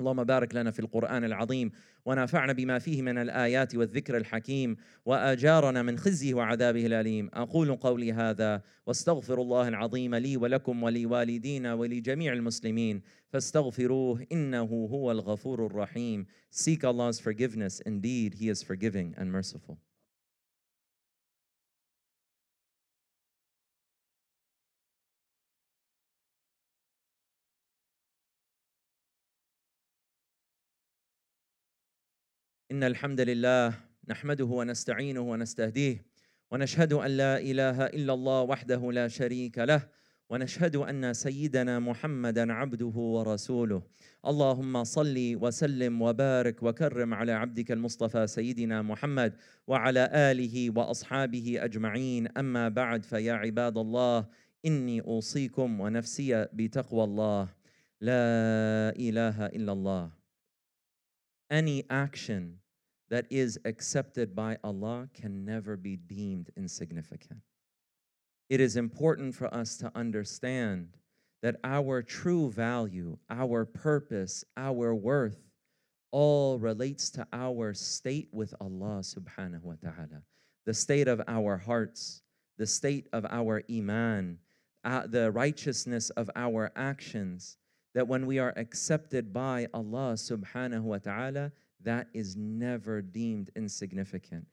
اللهم 0.00 0.24
بارك 0.24 0.54
لنا 0.54 0.70
في 0.70 0.80
القرآن 0.80 1.24
العظيم 1.24 1.70
ونفعنا 2.04 2.52
بما 2.52 2.78
فيه 2.78 3.02
من 3.02 3.18
الآيات 3.18 3.74
والذكر 3.74 4.16
الحكيم 4.16 4.76
وأجارنا 5.06 5.82
من 5.82 5.98
خزيه 5.98 6.34
وعذابه 6.34 6.86
الأليم. 6.86 7.30
أقول 7.34 7.76
قولي 7.76 8.12
هذا 8.12 8.62
واستغفر 8.86 9.40
الله 9.40 9.68
العظيم 9.68 10.14
لي 10.14 10.36
ولكم 10.36 10.82
ولوالدينا 10.82 11.74
ولجميع 11.74 12.32
المسلمين. 12.32 13.02
فاستغفروه 13.28 14.26
إنه 14.32 14.88
هو 14.90 15.12
الغفور 15.12 15.66
الرحيم. 15.66 16.26
Seek 16.50 16.84
Allah's 16.84 17.20
forgiveness. 17.20 17.80
Indeed 17.80 18.34
he 18.34 18.48
is 18.48 18.62
forgiving 18.62 19.14
and 19.16 19.30
merciful. 19.32 19.78
إن 32.74 32.82
الحمد 32.82 33.20
لله 33.20 33.74
نحمده 34.08 34.44
ونستعينه 34.44 35.20
ونستهديه 35.20 36.04
ونشهد 36.50 36.92
أن 36.92 37.10
لا 37.10 37.38
إله 37.38 37.86
إلا 37.86 38.12
الله 38.14 38.42
وحده 38.42 38.92
لا 38.92 39.08
شريك 39.08 39.58
له 39.58 39.88
ونشهد 40.30 40.76
أن 40.76 41.14
سيدنا 41.14 41.78
محمدا 41.78 42.52
عبده 42.52 42.96
ورسوله. 42.96 43.82
اللهم 44.26 44.84
صل 44.84 45.38
وسلم 45.42 46.02
وبارك 46.02 46.62
وكرم 46.62 47.14
على 47.14 47.32
عبدك 47.32 47.72
المصطفى 47.72 48.26
سيدنا 48.26 48.82
محمد 48.82 49.32
وعلى 49.66 50.10
آله 50.12 50.70
وأصحابه 50.70 51.64
أجمعين. 51.64 52.28
أما 52.28 52.68
بعد 52.68 53.04
فيا 53.04 53.32
عباد 53.32 53.78
الله 53.78 54.26
إني 54.66 55.00
أوصيكم 55.00 55.80
ونفسي 55.80 56.46
بتقوى 56.52 57.04
الله. 57.04 57.48
لا 58.00 58.26
إله 58.98 59.46
إلا 59.46 59.72
الله. 59.72 60.10
Any 61.52 61.84
action 61.90 62.63
that 63.14 63.26
is 63.30 63.60
accepted 63.64 64.34
by 64.34 64.58
Allah 64.64 65.08
can 65.14 65.44
never 65.44 65.76
be 65.76 65.94
deemed 65.94 66.50
insignificant. 66.56 67.38
It 68.50 68.60
is 68.60 68.74
important 68.74 69.36
for 69.36 69.46
us 69.54 69.76
to 69.76 69.92
understand 69.94 70.96
that 71.40 71.60
our 71.62 72.02
true 72.02 72.50
value, 72.50 73.16
our 73.30 73.66
purpose, 73.66 74.44
our 74.56 74.96
worth, 74.96 75.38
all 76.10 76.58
relates 76.58 77.08
to 77.10 77.24
our 77.32 77.72
state 77.72 78.30
with 78.32 78.52
Allah 78.60 78.98
subhanahu 79.04 79.62
wa 79.62 79.74
ta'ala. 79.80 80.24
The 80.66 80.74
state 80.74 81.06
of 81.06 81.22
our 81.28 81.56
hearts, 81.56 82.20
the 82.58 82.66
state 82.66 83.06
of 83.12 83.24
our 83.30 83.62
iman, 83.70 84.38
uh, 84.82 85.06
the 85.06 85.30
righteousness 85.30 86.10
of 86.10 86.28
our 86.34 86.72
actions, 86.74 87.58
that 87.94 88.08
when 88.08 88.26
we 88.26 88.40
are 88.40 88.54
accepted 88.56 89.32
by 89.32 89.68
Allah 89.72 90.14
subhanahu 90.14 90.82
wa 90.82 90.98
ta'ala, 90.98 91.52
that 91.84 92.08
is 92.12 92.36
never 92.36 93.00
deemed 93.00 93.50
insignificant. 93.56 94.46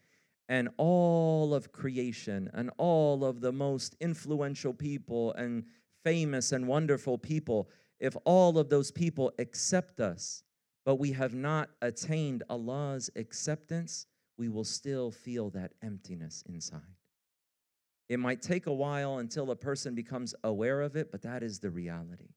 And 0.49 0.69
all 0.77 1.53
of 1.53 1.71
creation 1.71 2.49
and 2.53 2.71
all 2.77 3.23
of 3.23 3.41
the 3.41 3.51
most 3.51 3.95
influential 3.99 4.73
people 4.73 5.33
and 5.33 5.63
famous 6.03 6.51
and 6.51 6.67
wonderful 6.67 7.17
people, 7.17 7.69
if 7.99 8.15
all 8.25 8.57
of 8.57 8.69
those 8.69 8.91
people 8.91 9.31
accept 9.39 9.99
us, 9.99 10.43
but 10.85 10.95
we 10.95 11.11
have 11.13 11.33
not 11.33 11.69
attained 11.81 12.43
Allah's 12.49 13.09
acceptance, 13.15 14.07
we 14.37 14.49
will 14.49 14.63
still 14.63 15.11
feel 15.11 15.49
that 15.51 15.73
emptiness 15.83 16.43
inside. 16.49 16.81
It 18.09 18.19
might 18.19 18.41
take 18.41 18.67
a 18.67 18.73
while 18.73 19.19
until 19.19 19.51
a 19.51 19.55
person 19.55 19.95
becomes 19.95 20.35
aware 20.43 20.81
of 20.81 20.97
it, 20.97 21.11
but 21.11 21.21
that 21.21 21.43
is 21.43 21.59
the 21.59 21.69
reality. 21.69 22.33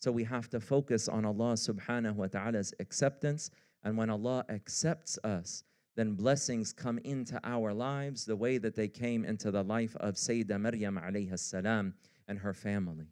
So 0.00 0.10
we 0.10 0.24
have 0.24 0.50
to 0.50 0.58
focus 0.58 1.08
on 1.08 1.24
Allah 1.24 1.52
subhanahu 1.52 2.14
wa 2.14 2.26
ta'ala's 2.26 2.74
acceptance 2.80 3.50
and 3.83 3.97
when 3.97 4.09
Allah 4.09 4.45
accepts 4.49 5.17
us, 5.23 5.63
then 5.95 6.13
blessings 6.13 6.73
come 6.73 6.99
into 6.99 7.39
our 7.43 7.73
lives 7.73 8.25
the 8.25 8.35
way 8.35 8.57
that 8.57 8.75
they 8.75 8.87
came 8.87 9.25
into 9.25 9.49
the 9.49 9.63
life 9.63 9.95
of 9.97 10.15
Sayyidah 10.15 10.59
Maryam 10.59 10.99
alayhi 11.03 11.37
salam 11.39 11.93
and 12.27 12.37
her 12.39 12.53
family. 12.53 13.07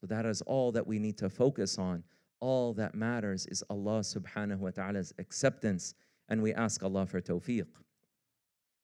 So 0.00 0.06
that 0.06 0.26
is 0.26 0.42
all 0.42 0.72
that 0.72 0.86
we 0.86 0.98
need 0.98 1.18
to 1.18 1.28
focus 1.28 1.78
on. 1.78 2.02
All 2.40 2.72
that 2.74 2.94
matters 2.94 3.46
is 3.46 3.62
Allah 3.68 4.00
subhanahu 4.00 4.58
wa 4.58 4.70
ta'ala's 4.70 5.12
acceptance, 5.18 5.94
and 6.28 6.42
we 6.42 6.54
ask 6.54 6.82
Allah 6.82 7.06
for 7.06 7.20
tawfiq. 7.20 7.66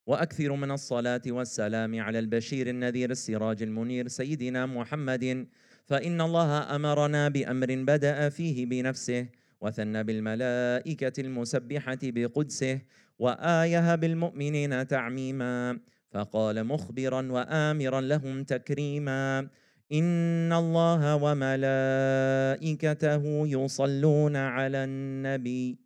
واكثر 0.07 0.53
من 0.53 0.71
الصلاه 0.71 1.23
والسلام 1.27 2.01
على 2.01 2.19
البشير 2.19 2.67
النذير 2.67 3.11
السراج 3.11 3.63
المنير 3.63 4.09
سيدنا 4.09 4.67
محمد 4.67 5.47
فان 5.85 6.21
الله 6.21 6.77
امرنا 6.77 7.29
بامر 7.29 7.75
بدا 7.75 8.29
فيه 8.29 8.67
بنفسه 8.67 9.27
وثنى 9.62 10.04
بالملائكة 10.04 11.22
المسبحة 11.22 12.00
بقدسه 12.04 12.82
وايه 13.20 13.96
بالمؤمنين 13.96 14.88
تعميما. 14.88 15.80
فقال 16.12 16.64
مخبرا 16.64 17.32
وامرا 17.32 18.02
لهم 18.02 18.44
تكريما 18.44 19.48
إن 19.92 20.54
الله 20.54 21.16
وملائكته 21.16 22.44
يصلون 23.48 24.36
على 24.36 24.84
النبي. 24.84 25.80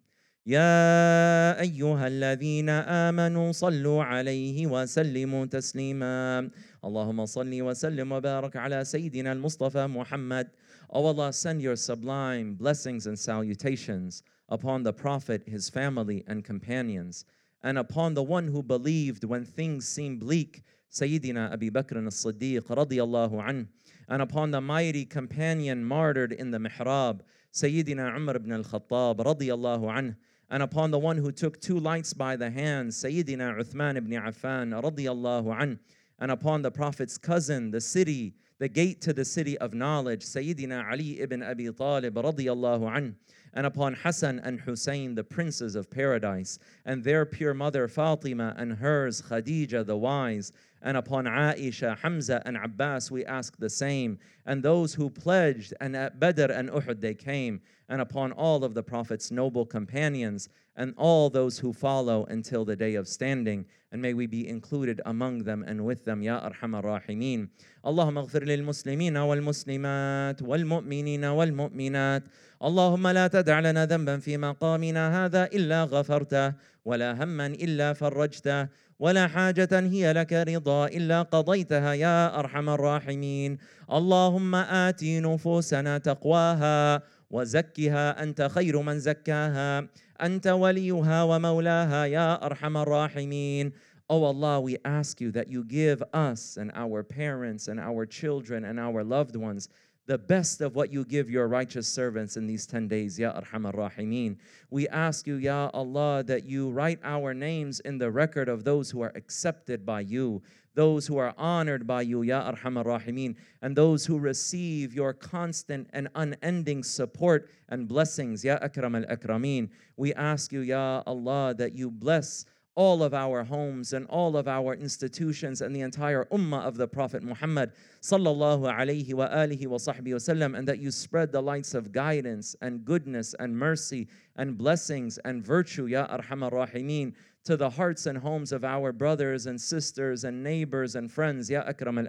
يا 0.45 1.59
أيها 1.61 2.07
الذين 2.07 2.69
آمنوا 2.69 3.51
صلوا 3.51 4.03
عليه 4.03 4.67
وسلموا 4.67 5.45
تسليما. 5.45 6.49
اللهم 6.85 7.25
صل 7.25 7.61
وسلم 7.61 8.11
وبارك 8.11 8.55
على 8.55 8.83
سيدنا 8.85 9.31
المصطفى 9.31 9.87
محمد 9.87 10.47
Oh 10.91 11.05
Allah, 11.05 11.33
send 11.33 11.61
your 11.61 11.75
sublime 11.75 12.53
blessings 12.53 13.07
and 13.07 13.17
salutations 13.17 14.23
upon 14.49 14.83
the 14.83 14.93
Prophet, 14.93 15.43
his 15.47 15.69
family, 15.69 16.23
and 16.27 16.43
companions, 16.43 17.25
and 17.63 17.77
upon 17.77 18.13
the 18.13 18.23
one 18.23 18.47
who 18.47 18.61
believed 18.61 19.23
when 19.23 19.43
things 19.43 19.87
seemed 19.87 20.19
bleak, 20.19 20.63
Sayyidina 20.91 21.51
Abu 21.51 21.71
Bakr 21.71 22.05
as-Siddiq 22.05 22.61
radiyallahu 22.61 23.43
anh, 23.47 23.67
and 24.07 24.21
upon 24.21 24.51
the 24.51 24.61
mighty 24.61 25.05
companion 25.05 25.83
martyred 25.83 26.31
in 26.31 26.51
the 26.51 26.59
mihrab, 26.59 27.21
Sayyidina 27.51 28.15
Umar 28.15 28.35
ibn 28.35 28.51
al-Khattab 28.51 29.17
radiyallahu 29.17 29.91
anh, 29.91 30.15
and 30.51 30.61
upon 30.61 30.91
the 30.91 30.99
one 30.99 31.17
who 31.17 31.31
took 31.31 31.59
two 31.59 31.79
lights 31.79 32.13
by 32.13 32.35
the 32.35 32.51
hand, 32.51 32.91
Sayyidina 32.91 33.59
Uthman 33.59 33.97
ibn 33.97 34.11
Affan 34.11 34.79
radiyallahu 34.79 35.59
anh, 35.59 35.79
and 36.19 36.31
upon 36.31 36.61
the 36.61 36.71
Prophet's 36.71 37.17
cousin, 37.17 37.71
the 37.71 37.81
city, 37.81 38.35
the 38.57 38.69
gate 38.69 39.01
to 39.01 39.13
the 39.13 39.25
city 39.25 39.57
of 39.57 39.73
knowledge, 39.73 40.23
Sayyidina 40.23 40.89
Ali 40.89 41.19
ibn 41.19 41.43
Abi 41.43 41.69
Talib 41.71 42.15
radiyallahu 42.15 42.95
anh, 42.95 43.15
and 43.53 43.65
upon 43.65 43.93
Hassan 43.93 44.39
and 44.39 44.59
Hussein, 44.61 45.15
the 45.15 45.23
princes 45.23 45.75
of 45.75 45.89
paradise, 45.89 46.59
and 46.85 47.03
their 47.03 47.25
pure 47.25 47.53
mother 47.53 47.87
Fatima 47.87 48.53
and 48.57 48.73
hers 48.73 49.21
Khadija 49.21 49.85
the 49.85 49.97
wise, 49.97 50.51
and 50.84 50.96
upon 50.96 51.24
Aisha, 51.26 51.98
Hamza, 51.98 52.42
and 52.44 52.56
Abbas 52.56 53.10
we 53.10 53.24
ask 53.24 53.56
the 53.58 53.70
same, 53.70 54.18
and 54.46 54.62
those 54.62 54.94
who 54.94 55.10
pledged, 55.10 55.74
and 55.80 55.94
at 55.94 56.18
Badr 56.18 56.50
and 56.52 56.70
Uhud 56.70 57.00
they 57.00 57.14
came, 57.14 57.60
and 57.88 58.00
upon 58.00 58.32
all 58.32 58.64
of 58.64 58.74
the 58.74 58.82
Prophet's 58.82 59.30
noble 59.30 59.66
companions, 59.66 60.48
and 60.76 60.94
all 60.96 61.28
those 61.28 61.58
who 61.58 61.72
follow 61.72 62.24
until 62.26 62.64
the 62.64 62.76
day 62.76 62.94
of 62.94 63.06
standing. 63.06 63.66
And 63.92 64.00
may 64.00 64.14
we 64.14 64.26
be 64.26 64.48
included 64.48 65.00
among 65.04 65.42
them 65.42 65.64
and 65.66 65.84
with 65.84 66.04
them, 66.04 66.22
Ya 66.22 66.48
Arhamar 66.48 66.84
Rahimeen. 66.84 67.48
اللهم 67.86 68.18
اغفر 68.18 68.44
للمسلمين 68.44 69.16
والمسلمات 69.16 70.42
والمؤمنين 70.42 71.24
والمؤمنات 71.24 72.22
اللهم 72.62 73.08
لا 73.08 73.26
تدع 73.26 73.60
لنا 73.60 73.86
ذنبا 73.86 74.18
في 74.18 74.36
مقامنا 74.36 75.24
هذا 75.24 75.44
إلا 75.44 75.84
غفرته 75.84 76.54
ولا 76.84 77.24
هما 77.24 77.46
إلا 77.46 77.92
فرجته 77.92 78.68
ولا 78.99 79.27
حاجة 79.27 79.69
هي 79.71 80.13
لك 80.13 80.33
رضا 80.33 80.85
إلا 80.87 81.21
قضيتها 81.21 81.93
يا 81.93 82.39
أرحم 82.39 82.69
الراحمين. 82.69 83.57
اللهم 83.91 84.55
آت 84.55 85.03
نفوسنا 85.03 85.97
تقواها 85.97 87.01
وزكها 87.31 88.23
أنت 88.23 88.41
خير 88.41 88.81
من 88.81 88.99
زكاها. 88.99 89.87
أنت 90.21 90.47
وليها 90.47 91.23
ومولاها 91.23 92.05
يا 92.05 92.45
أرحم 92.45 92.77
الراحمين. 92.77 93.71
Oh 94.07 94.23
Allah, 94.23 94.61
we 94.61 94.77
ask 94.85 95.19
you 95.19 95.31
that 95.31 95.47
you 95.47 95.63
give 95.63 96.03
us 96.13 96.57
and 96.57 96.71
our 96.75 97.01
parents 97.01 97.67
and 97.67 97.79
our 97.79 98.05
children 98.05 98.63
and 98.63 98.79
our 98.79 99.03
loved 99.03 99.35
ones 99.35 99.67
the 100.07 100.17
best 100.17 100.61
of 100.61 100.75
what 100.75 100.91
you 100.91 101.03
give 101.03 101.29
your 101.29 101.47
righteous 101.47 101.87
servants 101.87 102.37
in 102.37 102.45
these 102.45 102.67
10 102.67 102.87
days, 102.87 103.17
Ya 103.17 103.33
Arhamar 103.33 103.73
Rahimeen. 103.73 104.37
We 104.69 104.87
ask 104.89 105.25
you, 105.25 105.35
Ya 105.35 105.69
Allah, 105.73 106.23
that 106.23 106.45
you 106.45 106.69
write 106.69 106.99
our 107.03 107.33
names 107.33 107.79
in 107.79 107.97
the 107.97 108.11
record 108.11 108.47
of 108.47 108.63
those 108.63 108.91
who 108.91 109.01
are 109.01 109.11
accepted 109.15 109.85
by 109.85 110.01
you, 110.01 110.43
those 110.75 111.07
who 111.07 111.17
are 111.17 111.33
honored 111.37 111.87
by 111.87 112.03
you, 112.03 112.21
Ya 112.21 112.51
Arhamar 112.51 112.85
Rahimeen, 112.85 113.35
and 113.63 113.75
those 113.75 114.05
who 114.05 114.19
receive 114.19 114.93
your 114.93 115.13
constant 115.13 115.89
and 115.93 116.07
unending 116.13 116.83
support 116.83 117.49
and 117.69 117.87
blessings, 117.87 118.45
Ya 118.45 118.59
Akram 118.61 118.95
al 118.95 119.05
Akrameen. 119.05 119.69
We 119.97 120.13
ask 120.13 120.51
you, 120.51 120.59
Ya 120.59 121.01
Allah, 121.07 121.55
that 121.57 121.73
you 121.73 121.89
bless 121.89 122.45
all 122.75 123.01
of 123.03 123.13
our 123.13 123.43
homes 123.43 123.93
and 123.93 124.05
all 124.07 124.35
of 124.35 124.47
our 124.47 124.73
institutions 124.73 125.61
and 125.61 125.73
the 125.73 125.79
entire 125.81 126.25
ummah 126.25 126.61
of 126.65 126.75
the 126.75 126.87
Prophet 126.87 127.23
Muhammad 127.23 127.71
sallallahu 128.01 128.63
alaihi 128.63 129.13
wa 129.13 129.27
alihi 129.29 129.67
wa 129.67 129.77
sahbihi 129.77 130.13
wasallam 130.13 130.57
and 130.57 130.67
that 130.67 130.79
you 130.79 130.91
spread 130.91 131.31
the 131.31 131.41
lights 131.41 131.73
of 131.73 131.93
guidance 131.93 132.55
and 132.61 132.83
goodness 132.83 133.33
and 133.39 133.57
mercy 133.57 134.07
and 134.35 134.57
blessings 134.57 135.17
and 135.19 135.43
virtue 135.43 135.85
ya 135.85 136.05
arhamar 136.07 136.51
rahimin 136.51 137.13
to 137.45 137.55
the 137.55 137.69
hearts 137.69 138.07
and 138.07 138.17
homes 138.17 138.51
of 138.51 138.65
our 138.65 138.91
brothers 138.91 139.45
and 139.45 139.59
sisters 139.59 140.25
and 140.25 140.43
neighbors 140.43 140.95
and 140.95 141.09
friends 141.11 141.49
ya 141.49 141.63
akram 141.65 141.97
al 141.97 142.07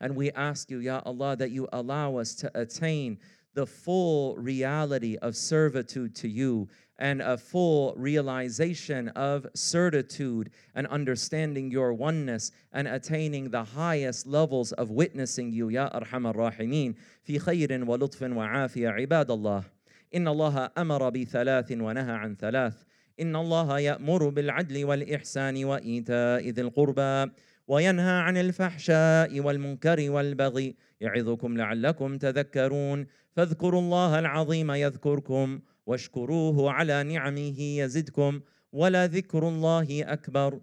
and 0.00 0.14
we 0.14 0.30
ask 0.32 0.70
you 0.70 0.80
ya 0.80 1.00
Allah 1.06 1.36
that 1.36 1.50
you 1.50 1.68
allow 1.72 2.16
us 2.16 2.34
to 2.36 2.50
attain 2.58 3.18
the 3.54 3.66
full 3.66 4.36
reality 4.36 5.16
of 5.18 5.36
servitude 5.36 6.14
to 6.16 6.28
you 6.28 6.68
and 6.97 7.21
a 7.21 7.37
full 7.37 7.93
realization 7.95 9.09
of 9.09 9.47
certitude 9.55 10.49
and 10.75 10.85
understanding 10.87 11.71
your 11.71 11.93
oneness 11.93 12.51
and 12.73 12.87
attaining 12.87 13.49
the 13.49 13.63
highest 13.63 14.27
levels 14.27 14.71
of 14.73 14.89
witnessing 14.91 15.51
you 15.51 15.69
يا 15.69 15.97
أرحم 15.97 16.27
الراحمين 16.27 16.95
في 17.23 17.39
خير 17.39 17.89
ولطف 17.89 18.21
وعافية 18.23 18.89
عباد 18.89 19.31
الله 19.31 19.63
إن 20.15 20.27
الله 20.27 20.69
أمر 20.77 21.09
بثلاث 21.09 21.71
ونهى 21.71 22.11
عن 22.11 22.35
ثلاث 22.35 22.73
إن 23.21 23.35
الله 23.35 23.79
يأمر 23.79 24.29
بالعدل 24.29 24.85
والإحسان 24.85 25.65
وإيتاء 25.65 26.49
ذي 26.49 26.61
القربى 26.61 27.31
وينهى 27.67 28.11
عن 28.11 28.37
الفحشاء 28.37 29.39
والمنكر 29.39 30.09
والبغي 30.09 30.75
يعظكم 31.01 31.57
لعلكم 31.57 32.17
تذكرون 32.17 33.07
فاذكروا 33.31 33.81
الله 33.81 34.19
العظيم 34.19 34.71
يذكركم 34.71 35.59
واشكروه 35.85 36.71
على 36.71 37.03
نعمه 37.03 37.61
يزدكم 37.61 38.41
ولذكر 38.71 39.47
الله 39.47 40.13
أكبر 40.13 40.61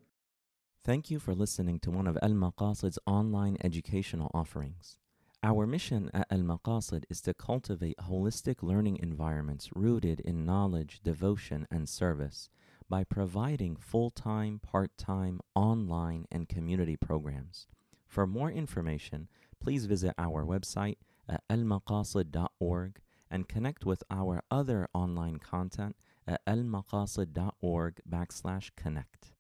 Thank 0.84 1.10
you 1.10 1.18
for 1.18 1.34
listening 1.34 1.80
to 1.80 1.90
one 1.90 2.06
of 2.06 2.16
Al 2.22 2.30
Maqasid's 2.30 2.98
online 3.06 3.56
educational 3.64 4.30
offerings. 4.32 4.98
Our 5.42 5.66
mission 5.66 6.10
at 6.14 6.28
Al 6.30 6.40
Maqasid 6.40 7.04
is 7.10 7.20
to 7.22 7.34
cultivate 7.34 7.98
holistic 7.98 8.62
learning 8.62 8.98
environments 9.02 9.68
rooted 9.74 10.20
in 10.20 10.46
knowledge, 10.46 11.00
devotion, 11.02 11.66
and 11.72 11.88
service 11.88 12.50
by 12.88 13.02
providing 13.02 13.74
full 13.76 14.10
time, 14.10 14.60
part 14.60 14.96
time, 14.96 15.40
online, 15.56 16.26
and 16.30 16.48
community 16.48 16.96
programs. 16.96 17.66
For 18.06 18.26
more 18.26 18.50
information, 18.50 19.28
please 19.60 19.86
visit 19.86 20.14
our 20.18 20.44
website 20.44 20.98
at 21.28 21.42
almaqasid.org 21.48 23.00
and 23.31 23.47
connect 23.47 23.85
with 23.85 24.03
our 24.11 24.43
other 24.51 24.87
online 24.93 25.37
content 25.37 25.95
at 26.27 26.45
almaqasid.org 26.45 28.01
backslash 28.07 28.69
connect. 28.75 29.31